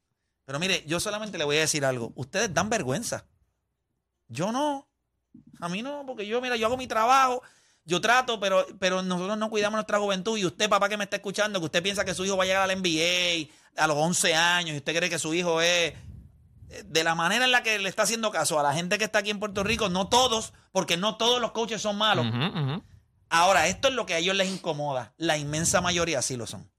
[0.45, 2.11] Pero mire, yo solamente le voy a decir algo.
[2.15, 3.25] Ustedes dan vergüenza.
[4.27, 4.87] Yo no.
[5.59, 7.41] A mí no, porque yo, mira, yo hago mi trabajo,
[7.85, 10.37] yo trato, pero, pero nosotros no cuidamos nuestra juventud.
[10.37, 12.47] Y usted, papá, que me está escuchando, que usted piensa que su hijo va a
[12.47, 15.93] llegar al NBA a los 11 años y usted cree que su hijo es
[16.85, 19.19] de la manera en la que le está haciendo caso a la gente que está
[19.19, 22.25] aquí en Puerto Rico, no todos, porque no todos los coaches son malos.
[23.29, 25.13] Ahora, esto es lo que a ellos les incomoda.
[25.17, 26.69] La inmensa mayoría sí lo son.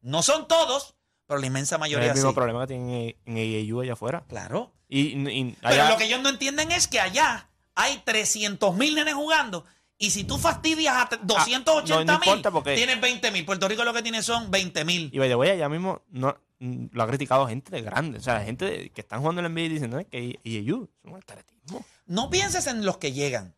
[0.00, 0.94] No son todos,
[1.26, 2.34] pero la inmensa Es mayoría el mismo sí.
[2.34, 4.24] problema que tienen en AAU allá afuera.
[4.28, 4.72] Claro.
[4.88, 9.14] Y, y Pero lo que ellos no entienden es que allá hay 300 mil nenes
[9.14, 9.64] jugando.
[9.98, 13.44] Y si tú fastidias a 280 Ah, no, no mil, porque- tienes 20 mil.
[13.44, 15.04] Puerto Rico lo que tiene son 20 mil.
[15.12, 18.18] Y the way, allá mismo no, lo ha criticado gente de grande.
[18.18, 20.88] O sea, gente que están jugando en la NBA y dicen, no, es que AAU
[21.04, 21.10] es
[21.72, 21.84] un.
[22.06, 23.54] No pienses en los que llegan.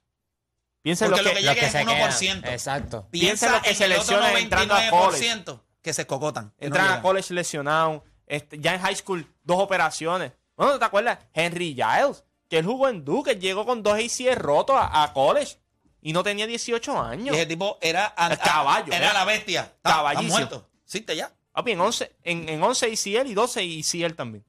[0.82, 2.18] Piensa en que, que Los que se es 1%.
[2.42, 2.44] quedan.
[2.52, 3.08] Exacto.
[3.10, 5.34] Piensa en los que en se el lesionan entrando a college.
[5.44, 6.50] 99% que se cocotan.
[6.50, 7.02] que no entran a llegan.
[7.02, 8.02] college lesionados.
[8.26, 10.32] Este, ya en high school, dos operaciones.
[10.56, 11.18] Bueno, ¿te acuerdas?
[11.32, 15.58] Henry Giles, que él jugó en Duke, llegó con dos ACL rotos a, a college
[16.02, 17.36] y no tenía 18 Y años.
[17.36, 19.12] ese tipo era, a- caballo, era ¿eh?
[19.12, 19.60] la bestia.
[19.62, 20.30] Está, está Caballísimo.
[20.36, 20.68] muerto.
[20.84, 21.32] Sí, ya.
[21.56, 24.44] Papi, en 11, en, en 11 ACL y 12 ACL también.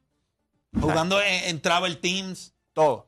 [0.78, 2.54] Jugando en, en travel teams.
[2.74, 3.08] Todo.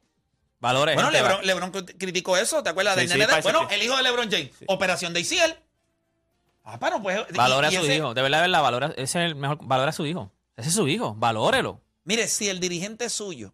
[0.61, 0.95] Valores.
[0.95, 3.51] Bueno, gente, Lebron, Lebron crit- criticó eso, ¿te acuerdas Sí, del sí, nene de- parece
[3.51, 5.53] Bueno, que- el hijo de LeBron James, operación de ICL.
[6.63, 7.19] Ah, pero pues.
[7.29, 8.13] y- Valora a su ese- hijo.
[8.13, 9.57] De verdad, de verdad, valora, ese es el mejor.
[9.61, 10.31] Valora a su hijo.
[10.55, 11.13] Ese es su hijo.
[11.15, 11.81] Valórelo.
[12.05, 13.53] Mire, si el dirigente es suyo,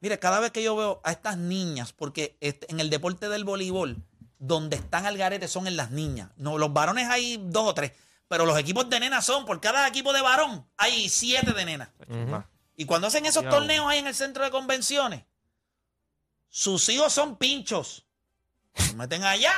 [0.00, 3.44] mire, cada vez que yo veo a estas niñas, porque este- en el deporte del
[3.44, 3.96] voleibol,
[4.40, 6.30] donde están al garete son en las niñas.
[6.36, 7.92] No, los varones hay dos o tres,
[8.32, 11.90] pero los equipos de nenas son, por cada equipo de varón, hay siete de nenas.
[12.08, 12.46] Más.
[12.74, 15.24] Y cuando hacen esos torneos ahí en el centro de convenciones,
[16.48, 18.06] sus hijos son pinchos.
[18.74, 19.52] Los meten allá.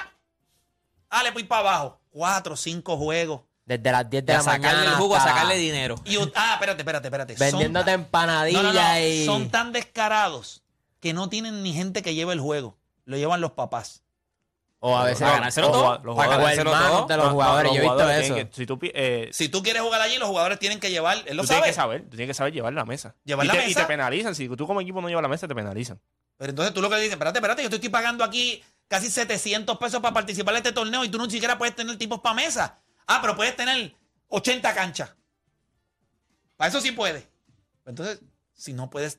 [1.08, 2.00] Dale, pues para abajo.
[2.10, 3.42] Cuatro, cinco juegos.
[3.64, 4.90] Desde las 10 de la sacarle mañana.
[4.90, 5.94] el jugo, a sacarle dinero.
[6.04, 7.34] Y, ah, espérate, espérate, espérate.
[7.34, 8.98] Vendiéndote empanadillas No, no, no.
[8.98, 9.24] y.
[9.24, 10.64] Son tan descarados
[10.98, 12.76] que no tienen ni gente que lleve el juego.
[13.04, 14.02] Lo llevan los papás.
[14.86, 15.22] O a veces.
[15.22, 15.98] A ganárselo todo.
[16.04, 17.64] Los o jugadores- hermanos de los No, no, jugadores.
[17.72, 18.34] los Yo he visto eso.
[18.34, 21.22] que- si tú, eh, Si tú quieres jugar allí, los jugadores tienen que llevar.
[21.24, 21.60] Él lo tú sabe.
[21.60, 23.14] tienes que saber, tú tienes que saber llevar la mesa.
[23.24, 23.80] Llevar y, la te, y mesa.
[23.80, 24.34] te penalizan.
[24.34, 25.98] Si tú como equipo no llevas la mesa, te penalizan.
[26.36, 29.78] Pero entonces tú lo que dices, espérate, espérate, yo te estoy pagando aquí casi 700
[29.78, 32.78] pesos para participar en este torneo y tú no siquiera puedes tener tipos para mesa.
[33.06, 33.94] Ah, pero puedes tener
[34.28, 35.14] 80 canchas.
[36.56, 37.26] Para eso sí puedes.
[37.86, 38.20] Entonces,
[38.52, 39.18] si no puedes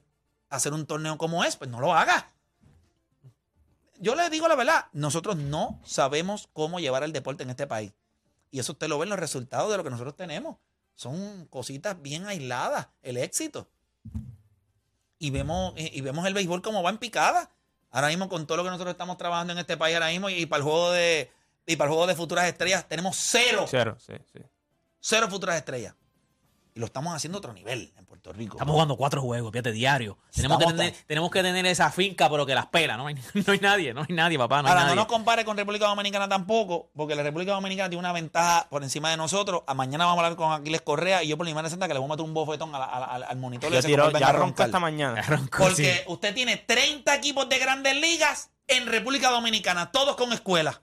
[0.50, 2.26] hacer un torneo como es, pues no lo hagas.
[4.00, 7.94] Yo le digo la verdad, nosotros no sabemos cómo llevar el deporte en este país.
[8.52, 10.58] Y eso usted lo ve en los resultados de lo que nosotros tenemos.
[10.96, 13.68] Son cositas bien aisladas, el éxito.
[15.20, 17.52] Y vemos, y y vemos el béisbol como va en picada.
[17.92, 20.46] Ahora mismo con todo lo que nosotros estamos trabajando en este país ahora mismo y,
[20.46, 21.32] para el juego de
[21.66, 24.40] y para el juego de futuras estrellas tenemos cero, Cero, sí, sí.
[25.00, 25.96] cero futuras estrellas.
[26.76, 28.58] Y lo estamos haciendo a otro nivel en Puerto Rico.
[28.58, 30.18] Estamos jugando cuatro juegos, fíjate, diario.
[30.36, 32.98] Tenemos que, tener, tan- tenemos que tener esa finca, pero que las pela.
[32.98, 34.62] No hay, no hay nadie, no hay nadie, papá.
[34.62, 38.02] No hay Ahora, no nos compare con República Dominicana tampoco, porque la República Dominicana tiene
[38.02, 39.64] una ventaja por encima de nosotros.
[39.68, 41.94] A mañana vamos a hablar con Aquiles Correa y yo por mi madre santa que
[41.94, 43.74] le voy a meter un bofetón a la- a la- al, monitor.
[43.74, 44.66] Él venga ya a ronca roncar.
[44.68, 45.24] esta mañana.
[45.58, 46.12] Porque sí.
[46.12, 50.82] usted tiene 30 equipos de grandes ligas en República Dominicana, todos con escuela.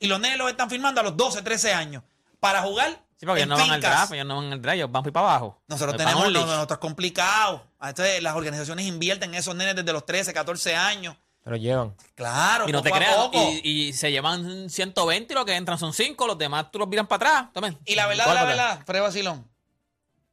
[0.00, 2.02] Y los nenes los están firmando a los 12, 13 años
[2.40, 4.90] para jugar Sí, porque ellos no van al draft, ellos no van al draft, ellos
[4.90, 5.62] van para abajo.
[5.68, 7.64] Nosotros tenemos, de nosotros es complicado.
[7.80, 11.14] Entonces, las organizaciones invierten en esos nenes desde los 13, 14 años.
[11.44, 11.94] Pero llevan.
[12.16, 13.38] Claro, Y no te poco creas, poco.
[13.62, 16.88] y, y se llevan 120 y lo que entran son 5, los demás tú los
[16.88, 17.52] miran para atrás.
[17.52, 17.78] Tomen.
[17.84, 19.48] Y la verdad, la verdad, Fred Basilón.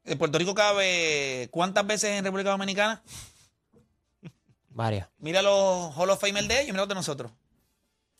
[0.04, 3.04] ¿En Puerto Rico cabe cuántas veces en República Dominicana?
[4.70, 5.08] Varias.
[5.20, 7.32] Mira los Hall of Famer de ellos, mira los de nosotros.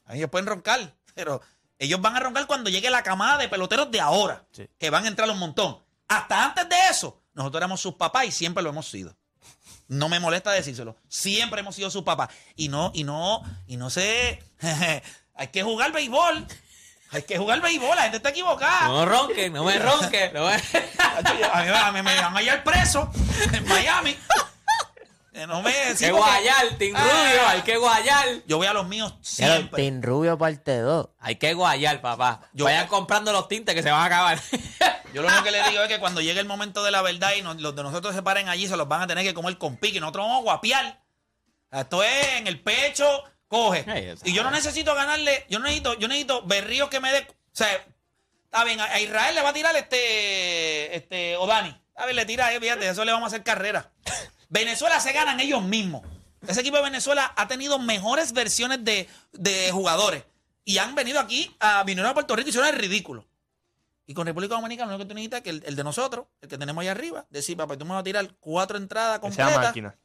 [0.06, 1.42] Ahí ellos pueden roncar, pero
[1.80, 4.68] ellos van a roncar cuando llegue la camada de peloteros de ahora, Sí.
[4.78, 5.80] que van a entrar un montón.
[6.08, 9.16] Hasta antes de eso, nosotros éramos sus papás y siempre lo hemos sido.
[9.88, 10.96] No me molesta decírselo.
[11.08, 12.30] Siempre hemos sido sus papás.
[12.56, 14.44] Y no, y no, y no sé.
[15.36, 16.46] hay que jugar béisbol.
[17.12, 17.96] Hay que jugar béisbol.
[17.96, 18.88] La gente está equivocada.
[18.88, 20.32] No ronque, no me ronque.
[20.34, 20.54] No me...
[21.52, 23.12] A mí, mí me van a hallar preso
[23.52, 24.16] en Miami.
[25.40, 27.04] Eh, No me sí, que guayar, Team Ah.
[27.04, 28.28] Rubio, hay que guayar.
[28.48, 29.82] Yo voy a los míos siempre.
[29.84, 31.10] Team Rubio parte 2.
[31.20, 32.42] Hay que guayar, papá.
[32.54, 34.40] Yo- Vayan comprando los tintes que se van a acabar.
[35.14, 37.32] Yo lo único que le digo es que cuando llegue el momento de la verdad
[37.38, 39.58] y nos- los de nosotros se paren allí, se los van a tener que comer
[39.58, 41.02] con pique y nosotros vamos a guapiar.
[41.72, 43.86] Esto es en el pecho, coge.
[44.24, 47.20] Y yo no necesito ganarle, yo no necesito, yo necesito berríos que me dé.
[47.30, 47.70] O sea,
[48.44, 51.76] está bien, a a Israel le va a tirar este, este Odani.
[51.96, 53.92] A ver, le tira, eh, fíjate, eso le vamos a hacer carrera.
[54.50, 56.04] Venezuela se ganan ellos mismos.
[56.48, 60.24] Ese equipo de Venezuela ha tenido mejores versiones de, de jugadores.
[60.66, 63.26] Y han venido aquí, a, vinieron a Puerto Rico y hicieron el ridículo.
[64.06, 66.26] Y con República Dominicana, lo único que tú necesitas es que el, el de nosotros,
[66.42, 69.32] el que tenemos ahí arriba, decir, papá, tú me vas a tirar cuatro entradas Que
[69.32, 69.96] sea completas, máquina.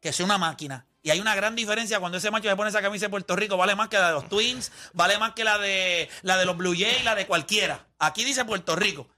[0.00, 0.86] que sea una máquina.
[1.02, 3.56] Y hay una gran diferencia cuando ese macho se pone esa camisa de Puerto Rico,
[3.56, 6.56] vale más que la de los Twins, vale más que la de la de los
[6.56, 7.86] Blue Jays, la de cualquiera.
[7.98, 9.08] Aquí dice Puerto Rico.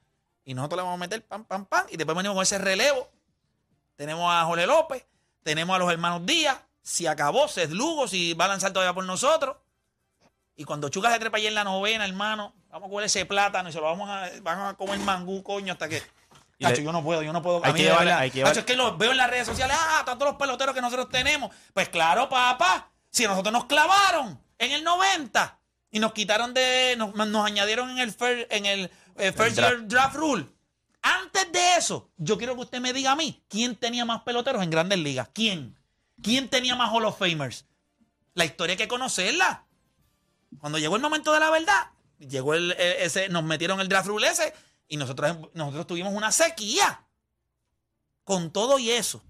[0.45, 1.85] Y nosotros le vamos a meter pam, pam, pam.
[1.89, 3.09] Y después venimos con ese relevo.
[3.95, 5.05] Tenemos a Jorge López,
[5.43, 6.57] tenemos a los hermanos Díaz.
[6.81, 9.55] Si acabó, Seth Lugo, si va a lanzar todavía por nosotros.
[10.55, 13.69] Y cuando Chuca se trepa allí en la novena, hermano, vamos a coger ese plátano
[13.69, 16.03] y se lo vamos a, vamos a comer mangú, coño, hasta que.
[16.69, 17.61] Tacho, yo no puedo, yo no puedo.
[17.63, 19.75] Hay a mí que hay que llevar- es que los veo en las redes sociales,
[19.79, 21.53] ah, tantos los peloteros que nosotros tenemos.
[21.73, 25.59] Pues claro, papá, si nosotros nos clavaron en el 90
[25.91, 29.73] y nos quitaron de, nos, nos añadieron en el, fir- en el eh, first draft.
[29.77, 30.45] year draft rule.
[31.03, 34.63] Antes de eso, yo quiero que usted me diga a mí, ¿quién tenía más peloteros
[34.63, 35.29] en grandes ligas?
[35.33, 35.77] ¿Quién?
[36.21, 37.65] ¿Quién tenía más Hall of Famers?
[38.33, 39.65] La historia hay que conocerla.
[40.59, 44.07] Cuando llegó el momento de la verdad, llegó el, e- ese, nos metieron el draft
[44.07, 44.53] rule ese
[44.87, 47.05] y nosotros, nosotros tuvimos una sequía.
[48.23, 49.21] Con todo y eso.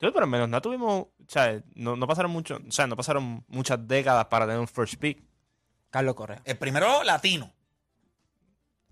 [0.00, 3.44] Sí, pero menos no tuvimos, o sea, no, no pasaron mucho, o sea, no pasaron
[3.48, 5.20] muchas décadas para tener un first pick.
[5.90, 6.40] Carlos Correa.
[6.44, 7.52] El primero latino.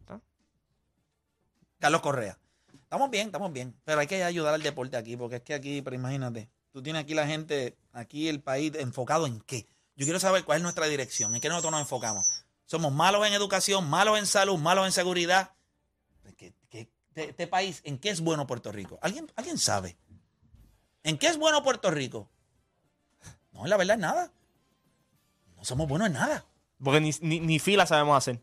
[0.01, 0.20] ¿Está?
[1.81, 2.38] Carlos Correa.
[2.83, 3.75] Estamos bien, estamos bien.
[3.85, 7.03] Pero hay que ayudar al deporte aquí, porque es que aquí, pero imagínate, tú tienes
[7.03, 9.66] aquí la gente, aquí el país enfocado en qué.
[9.97, 12.25] Yo quiero saber cuál es nuestra dirección, en qué nosotros nos enfocamos.
[12.66, 15.53] Somos malos en educación, malos en salud, malos en seguridad.
[16.37, 18.99] ¿Qué- qué- este país, ¿en qué es bueno Puerto Rico?
[19.03, 19.97] ¿Alguien, ¿Alguien sabe?
[21.03, 22.31] ¿En qué es bueno Puerto Rico?
[23.53, 24.33] No, la verdad es nada.
[25.57, 26.45] No somos buenos en nada.
[26.83, 28.40] Porque ni, ni, ni fila sabemos hacer.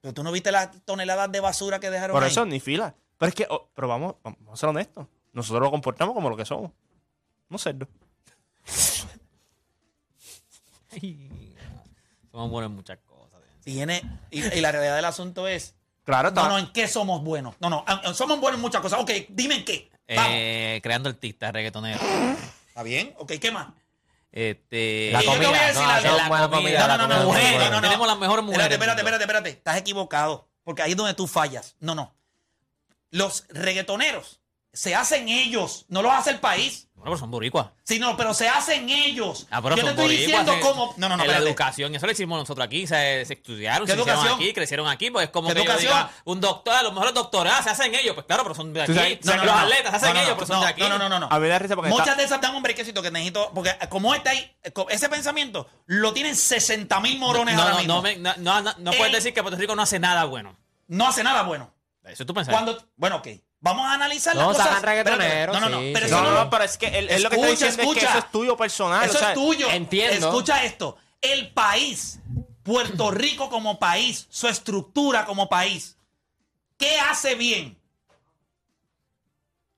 [0.00, 2.30] Pero tú no viste las toneladas de basura que dejaron Por ahí?
[2.30, 2.94] eso, ni fila.
[3.18, 5.06] Pero es que, oh, pero vamos, vamos a ser honestos.
[5.32, 6.72] Nosotros lo comportamos como lo que somos.
[7.48, 7.86] No cerdo.
[12.30, 13.40] Somos buenos en muchas cosas.
[13.64, 16.48] Tiene, y, y la realidad del asunto es, Claro, no, está.
[16.48, 17.54] no, ¿en qué somos buenos?
[17.60, 17.84] No, no,
[18.14, 19.00] somos buenos en muchas cosas.
[19.00, 19.90] Ok, dime en qué.
[20.08, 20.32] Vamos.
[20.34, 22.02] Eh, creando artistas, reggaetoneros.
[22.68, 23.14] ¿Está bien?
[23.18, 23.68] Ok, ¿qué más?
[24.32, 26.16] Este, La Y yo te voy a comida, decir no, algo.
[26.16, 26.48] La comida.
[26.50, 27.80] comida, No, no, no, comida no, no, no, no.
[27.80, 29.50] Tenemos las mejores mujeres Espérate, espérate, espérate, espérate.
[29.50, 30.48] Estás equivocado.
[30.62, 31.74] Porque ahí es donde tú fallas.
[31.80, 32.14] No, no.
[33.10, 34.39] Los reggaetoneros
[34.72, 36.86] se hacen ellos, no los hace el país.
[36.94, 37.68] Bueno, pero son boricuas.
[37.82, 39.46] Sí, no, pero se hacen ellos.
[39.50, 40.94] Ah, pero Yo te estoy boricuas, diciendo eh, cómo.
[40.98, 43.92] No, no, no, en la educación, eso lo hicimos nosotros aquí, se, se estudiaron, ¿Qué
[43.94, 44.38] se hicieron educación?
[44.38, 45.92] aquí, crecieron aquí, pues es como ¿Qué que yo educación?
[45.92, 48.72] diga, un doctor, a lo mejor los doctorados se hacen ellos, pues claro, pero son
[48.74, 49.00] de Tú aquí.
[49.00, 50.66] sabes- No, no, los no, atletas se hacen No, no, ellos, no, pero son de
[50.66, 50.80] aquí.
[50.82, 51.28] No, no, no, no.
[51.30, 53.50] A da risa porque Muchas está- de esas dan un brequecito que necesito.
[53.54, 54.56] Porque como está ahí,
[54.90, 57.94] ese pensamiento lo tienen 60 mil morones No, ahora no, mismo.
[57.94, 60.54] no, me- no, no, no, no puedes decir que Puerto Rico no hace nada bueno.
[60.86, 61.72] No hace nada bueno.
[62.04, 62.72] Eso es tu pensamiento.
[62.74, 63.28] Cuando, bueno, ok.
[63.62, 64.66] Vamos a analizar No, las cosas.
[64.66, 65.80] sacan reggaetoneros, No, no, no.
[65.80, 66.12] sí, pero sí.
[66.12, 67.82] No, no, no, pero es que él, él lo que está Escucha, diciendo es que
[68.00, 68.08] escucha.
[68.08, 69.04] eso es tuyo personal.
[69.04, 69.70] Eso o sea, es tuyo.
[69.70, 70.28] entiendo.
[70.28, 70.96] Escucha esto.
[71.20, 72.20] El país,
[72.62, 75.98] Puerto Rico como país, su estructura como país,
[76.78, 77.78] ¿qué hace bien?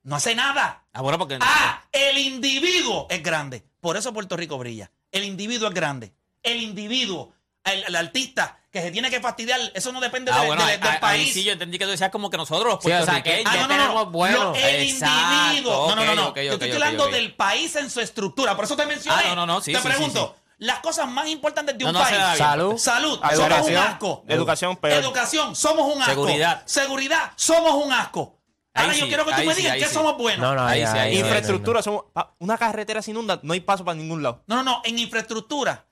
[0.03, 0.83] No hace nada.
[0.93, 1.37] Ah, bueno, porque...
[1.41, 3.63] Ah, el individuo es grande.
[3.81, 4.91] Por eso Puerto Rico brilla.
[5.11, 6.13] El individuo es grande.
[6.41, 10.47] El individuo, el, el artista que se tiene que fastidiar, eso no depende Ah, de-
[10.47, 11.33] bueno, de- ahí- del ahí país.
[11.33, 13.43] sí yo entendí que tú decías como que nosotros, los Sí, o sea, que-.
[13.45, 13.67] Ah, no, no, no,
[14.09, 14.31] tenemos.
[14.31, 15.87] Lo- el Exacto, individuo.
[15.89, 16.27] No, no, no, no.
[16.29, 18.55] ok, Yo estoy hablando del país en su estructura.
[18.55, 19.21] Por eso te mencioné.
[19.25, 21.99] Ah, no, no, no, sí, Te sí, pregunto, las cosas más importantes de un no,
[21.99, 22.17] país.
[22.37, 22.77] Salud.
[22.79, 23.19] Salud.
[23.19, 23.83] Somos un educación.
[23.83, 24.23] asco.
[24.27, 24.93] Educación, peor.
[25.03, 25.55] Educación.
[25.55, 26.11] Somos un asco.
[26.15, 26.63] Seguridad.
[26.65, 27.31] Seguridad.
[27.35, 28.39] Somos un asco.
[28.73, 29.93] Ahí Ahora yo sí, quiero que tú me sí, digas ahí que sí.
[29.93, 30.39] somos buenos.
[30.41, 31.19] No, no, Ahí ahí, sí, ahí sí.
[31.19, 31.25] no.
[31.27, 32.05] Infraestructura, somos-
[32.39, 34.41] una carretera se inunda, no hay paso para ningún lado.
[34.47, 34.81] No, no, no.
[34.83, 35.85] En infraestructura.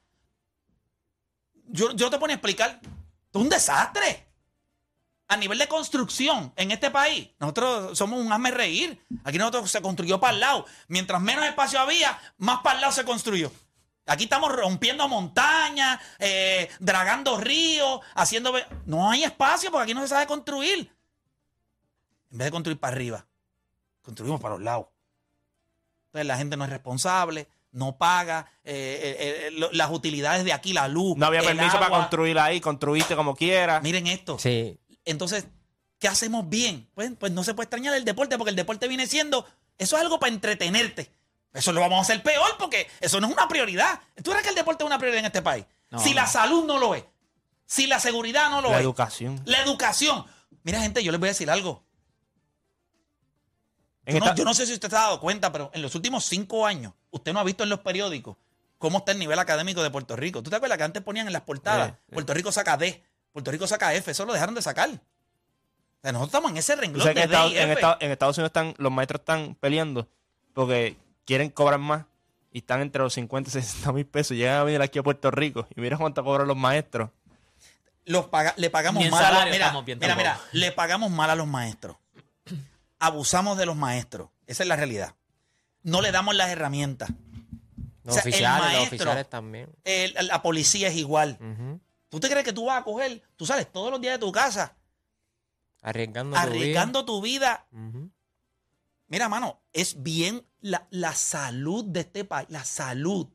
[1.72, 2.80] Yo, yo te pongo a explicar.
[2.82, 4.28] Es un desastre.
[5.28, 9.02] A nivel de construcción en este país, nosotros somos un hazme reír.
[9.24, 10.66] Aquí nosotros se construyó para el lado.
[10.90, 13.50] Mientras menos espacio había, más para el lado se construyó.
[14.06, 18.54] Aquí estamos rompiendo montañas, eh, dragando ríos, haciendo...
[18.86, 20.94] No hay espacio porque aquí no se sabe construir.
[22.32, 23.26] En vez de construir para arriba,
[24.02, 24.88] construimos para los lados.
[26.08, 30.54] Entonces la gente no es responsable, no paga eh, eh, eh, lo- las utilidades de
[30.54, 31.18] aquí, la luz.
[31.18, 33.82] No había el permiso para construir ahí, construiste como quieras.
[33.84, 34.38] Miren esto.
[34.40, 34.78] Sí.
[35.06, 35.46] Entonces,
[36.00, 36.90] ¿qué hacemos bien?
[36.94, 39.46] Pues, pues no se puede extrañar el deporte porque el deporte viene siendo,
[39.78, 41.12] eso es algo para entretenerte.
[41.54, 44.00] Eso lo vamos a hacer peor porque eso no es una prioridad.
[44.24, 45.66] ¿Tú crees que el deporte es una prioridad en este país?
[45.90, 46.16] No, si no.
[46.18, 47.04] la salud no lo es,
[47.66, 49.42] si la seguridad no lo La es, educación.
[49.46, 50.26] la educación.
[50.64, 51.84] Mira, gente, yo les voy a decir algo.
[54.06, 56.26] Yo no, yo no sé si usted se ha dado cuenta, pero en los últimos
[56.26, 58.38] cinco años, usted no ha visto en los periódicos
[58.78, 60.41] cómo está el nivel académico de Puerto Rico.
[60.41, 62.13] ¿Tú te acuerdas que antes ponían en las portadas, Sí, sí.
[62.13, 64.89] Puerto Rico saca D, Puerto Rico saca F, eso lo dejaron de sacar.
[64.89, 67.69] O sea, nosotros estamos en ese renglón sabes que de en Estados, D y en.
[67.71, 70.08] Estados- en Estados Unidos están, los maestros están peleando
[70.54, 72.06] porque quieren cobrar más
[72.52, 74.36] y están entre los 50 y 60 mil pesos.
[74.36, 77.10] Llegan a venir aquí a Puerto Rico y mira cuánto cobran los maestros.
[78.06, 79.71] Los paga- le pagamos mal a los, mira,
[80.17, 81.97] mira, le pagamos mal a los maestros.
[83.00, 84.30] Abusamos de los maestros.
[84.47, 85.15] Esa es la realidad.
[85.84, 87.10] No le damos las herramientas.
[88.04, 89.70] Los O sea, el oficiales, los oficiales también.
[89.84, 91.38] El- la policía es igual.
[92.10, 94.32] ¿Tú te crees que tú vas a coger, tú sales todos los días de tu
[94.32, 94.76] casa
[96.38, 97.67] Arriesgando tu vida.
[97.72, 98.12] tu vida?
[99.08, 103.28] Mira, mano, es bien la, la salud de este país, la salud.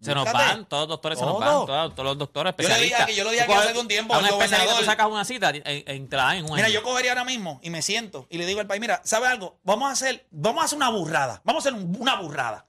[0.00, 0.44] Se nos Búscate.
[0.44, 1.40] van, todos los doctores se nos Todo.
[1.40, 3.16] van, todos, todos los doctores Yo le dije especialistas.
[3.16, 4.84] yo lo dije Tú aquí hace coges tiempo a un al especialista, gobernador.
[4.84, 5.62] tú sacas una cita en,
[6.08, 8.80] en, un Mira, yo cogería ahora mismo y me siento y le digo al país,
[8.80, 9.58] mira, ¿sabe algo?
[9.64, 11.40] Vamos a hacer, vamos a hacer una burrada.
[11.44, 12.66] Vamos a hacer un- una burrada.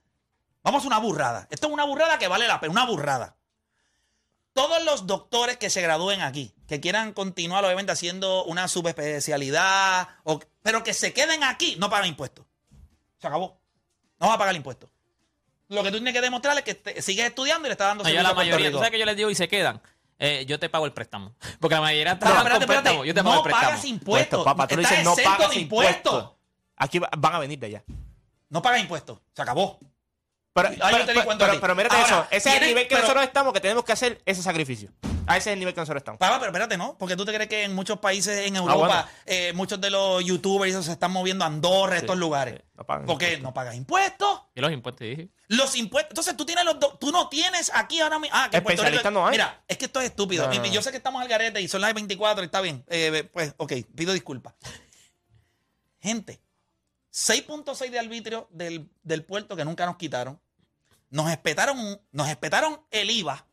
[0.63, 1.47] Vamos a hacer una burrada.
[1.51, 3.35] Esto es una burrada que vale la pena, una burrada.
[4.53, 10.39] Todos los doctores que se gradúen aquí, que quieran continuar obviamente haciendo una subespecialidad, o,
[10.63, 12.45] pero que se queden aquí, no pagan impuestos.
[13.19, 13.59] Se acabó.
[14.19, 14.89] No va a pagar impuestos.
[15.69, 18.03] Lo que tú tienes que demostrar es que te- sigues estudiando y le estás dando
[18.03, 18.79] No, yo servicio la a Puerto mayoría, tú Rico.
[18.79, 19.81] sabes que yo les digo y se quedan.
[20.17, 21.33] Eh, yo te pago el préstamo.
[21.61, 23.07] Porque la mayoría No, trabajan espérate, espérate.
[23.07, 23.67] Yo te pago no el préstamo.
[23.69, 24.29] pagas impuestos.
[24.39, 26.31] Puesto, papá, tú le Estás dices no exento pagas de impuestos.
[26.75, 27.83] Aquí va- van a venir de allá.
[28.49, 29.19] No pagas impuestos.
[29.33, 29.79] Se acabó.
[30.53, 31.59] Pero, Ah, yo pero, te di cuenta pero, ti.
[31.61, 32.27] pero mírate Ahora, eso.
[32.31, 34.89] Ese es el tienen- nivel que pero- nosotros estamos, que tenemos que hacer ese sacrificio.
[35.29, 36.17] A ese es el nivel que nosotros estamos.
[36.19, 36.97] Papá, pero espérate, ¿no?
[36.97, 39.07] Porque tú te crees que en muchos países en Ah, Europa, bueno.
[39.25, 42.55] eh, muchos de los youtubers y eso se están moviendo a Andorra, estos lugares.
[42.55, 43.43] sí, no pagan Porque impuestos.
[43.43, 44.41] no pagas impuestos.
[44.55, 45.29] Y los impuestos, dije.
[45.47, 46.11] Los impuestos.
[46.11, 48.35] Entonces tú tienes los do- tú no tienes aquí ahora mismo.
[48.37, 49.31] Ah, que en Puerto Especialistas Rico- no hay.
[49.33, 50.47] Mira, es que esto es estúpido.
[50.47, 50.65] No, no.
[50.65, 52.83] Yo sé que estamos al garete y son las 24 y está bien.
[52.89, 54.53] Eh, pues, ok, pido disculpas.
[56.01, 56.41] Gente,
[57.11, 60.39] 6.6 de arbitrio del, del puerto que nunca nos quitaron.
[61.09, 63.45] Nos espetaron, nos espetaron el IVA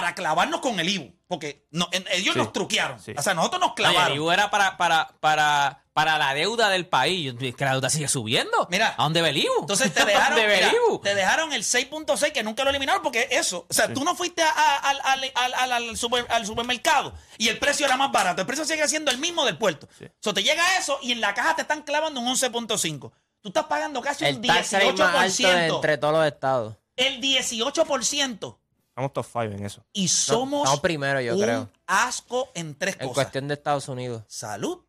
[0.00, 1.14] para clavarnos con el IVU.
[1.28, 3.00] Porque no- ellos Sí, nos truquearon.
[3.00, 3.12] sí.
[3.16, 4.12] O sea, nosotros nos Oye, clavaron.
[4.12, 7.34] el IVU era para, para, para, para la deuda del país.
[7.40, 8.68] Es que la deuda sigue subiendo.
[8.70, 9.60] Mira, ¿A dónde ve el IVU?
[9.62, 12.70] Entonces te ¿A dejaron, dónde ve el mira, te dejaron el 6.6 que nunca lo
[12.70, 17.12] eliminaron porque eso, o sea, tú no fuiste a- a- al, al- super- al supermercado
[17.38, 19.88] y el precio era más barato, el precio sigue siendo el mismo del puerto.
[20.00, 23.10] O sea, te llega eso y en la caja te están clavando un 11.5.
[23.40, 25.74] Tú estás pagando casi un El más alto de 18%.
[25.76, 26.76] entre todos los estados.
[26.96, 28.58] El 18%.
[28.96, 29.84] Estamos top 5 en eso.
[29.92, 31.70] Y somos estamos primero, yo un creo.
[31.86, 33.14] asco en tres En cosas.
[33.14, 34.24] cuestión de Estados Unidos.
[34.26, 34.80] Salud,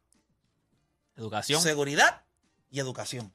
[1.17, 1.61] Educación.
[1.61, 2.23] seguridad
[2.69, 3.33] y educación.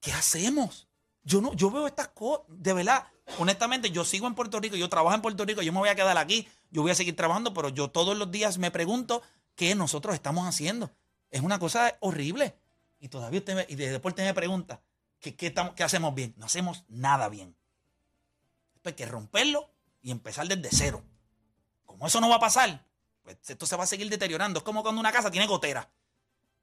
[0.00, 0.86] ¿Qué hacemos?
[1.24, 3.04] Yo no, yo veo estas cosas, de verdad,
[3.38, 5.96] honestamente, yo sigo en Puerto Rico, yo trabajo en Puerto Rico, yo me voy a
[5.96, 9.22] quedar aquí, yo voy a seguir trabajando, pero yo todos los días me pregunto
[9.56, 10.92] qué nosotros estamos haciendo.
[11.30, 12.54] Es una cosa horrible.
[13.00, 14.80] Y todavía usted me, y después usted me pregunta,
[15.18, 16.32] ¿qué, qué, estamos, ¿qué hacemos bien?
[16.36, 17.56] No hacemos nada bien.
[18.82, 19.70] Esto hay que romperlo
[20.02, 21.04] y empezar desde cero.
[21.86, 22.84] Como eso no va a pasar,
[23.22, 24.58] pues esto se va a seguir deteriorando.
[24.58, 25.88] Es como cuando una casa tiene gotera.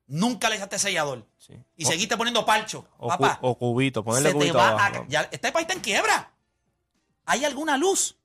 [0.07, 1.26] Nunca le echaste sellador.
[1.38, 1.53] Sí.
[1.78, 2.86] Y O- seguiste poniendo parcho.
[2.97, 5.03] O, papá, cu- o cubito, ponerle se te cubito va abajo.
[5.03, 6.30] a- ya- este país está en quiebra.
[7.26, 8.17] ¿Hay alguna luz?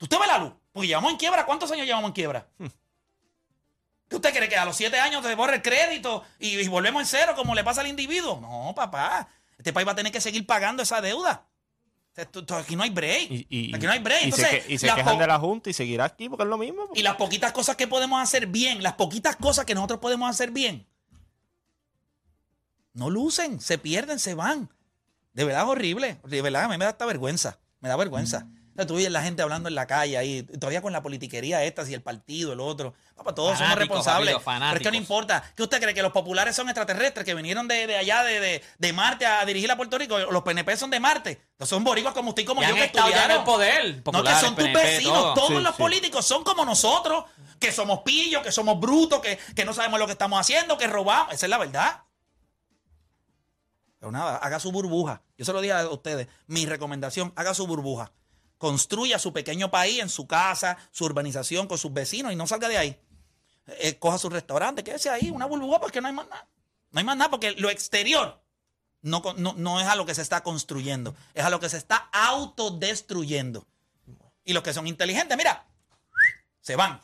[0.00, 0.52] ¿Usted ve la luz?
[0.72, 1.46] Porque llevamos en quiebra.
[1.46, 2.48] ¿Cuántos años llevamos en quiebra?
[2.58, 2.66] Hmm.
[4.08, 7.02] ¿Qué usted cree que a los siete años te borra el crédito y, y volvemos
[7.02, 8.40] en cero como le pasa al individuo?
[8.40, 9.28] No, papá.
[9.58, 11.46] Este país va a tener que seguir pagando esa deuda.
[12.16, 13.30] Aquí no hay break.
[13.30, 14.26] Y, y- aquí no hay break.
[14.26, 16.48] y se, que- y se las quejan de la Junta y seguirá aquí porque es
[16.48, 16.88] lo mismo.
[16.94, 20.50] y las poquitas cosas que podemos hacer bien, las poquitas cosas que nosotros podemos hacer
[20.52, 20.86] bien,
[22.92, 24.70] no lucen, se pierden, se van.
[25.32, 26.20] De verdad es horrible.
[26.24, 27.58] De verdad, a mí me da esta vergüenza.
[27.80, 28.46] Me da vergüenza.
[28.74, 31.62] O sea, tú oyes la gente hablando en la calle ahí, todavía con la politiquería
[31.62, 32.92] esta, si el partido, el otro.
[33.14, 34.34] Papá, todos somos responsables.
[34.34, 35.44] papito, pero es que no importa.
[35.54, 35.94] ¿Qué usted cree?
[35.94, 39.44] ¿Que los populares son extraterrestres que vinieron de, de allá, de, de, de Marte, a
[39.44, 40.18] dirigir a Puerto Rico?
[40.18, 41.30] ¿Los PNP son de Marte?
[41.52, 43.44] Entonces son boricuas como usted y como yo que en el estudiaron.
[43.44, 44.02] poder.
[44.12, 45.12] No, que son tus vecinos.
[45.22, 45.34] todo.
[45.34, 45.82] Todos Sí, los sí.
[45.82, 47.26] políticos son como nosotros,
[47.60, 50.88] que somos pillos, que somos brutos, que, que no sabemos lo que estamos haciendo, que
[50.88, 51.32] robamos.
[51.32, 52.00] Esa es la verdad.
[54.00, 55.22] Pero nada, haga su burbuja.
[55.38, 56.26] Yo se lo dije a ustedes.
[56.48, 58.10] Mi recomendación, haga su burbuja.
[58.64, 62.66] Construya su pequeño país en su casa, su urbanización, con sus vecinos y no salga
[62.66, 62.98] de ahí.
[63.66, 66.48] Eh, coja su restaurante, quédese ahí, una burbuja porque no hay más nada.
[66.90, 68.40] No hay más nada porque lo exterior
[69.02, 71.76] no, no, no es a lo que se está construyendo, es a lo que se
[71.76, 73.66] está autodestruyendo.
[74.46, 75.66] Y los que son inteligentes, mira,
[76.62, 77.02] se van.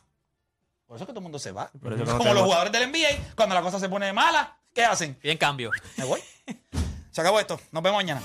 [0.86, 1.70] Por eso es que todo el mundo se va.
[1.72, 1.90] Como
[2.32, 5.18] los jugadores del NBA, cuando la cosa se pone mala, ¿qué hacen?
[5.22, 5.72] Bien cambio.
[5.98, 6.22] Me voy.
[7.10, 7.60] Se acabó esto.
[7.70, 8.22] Nos vemos mañana.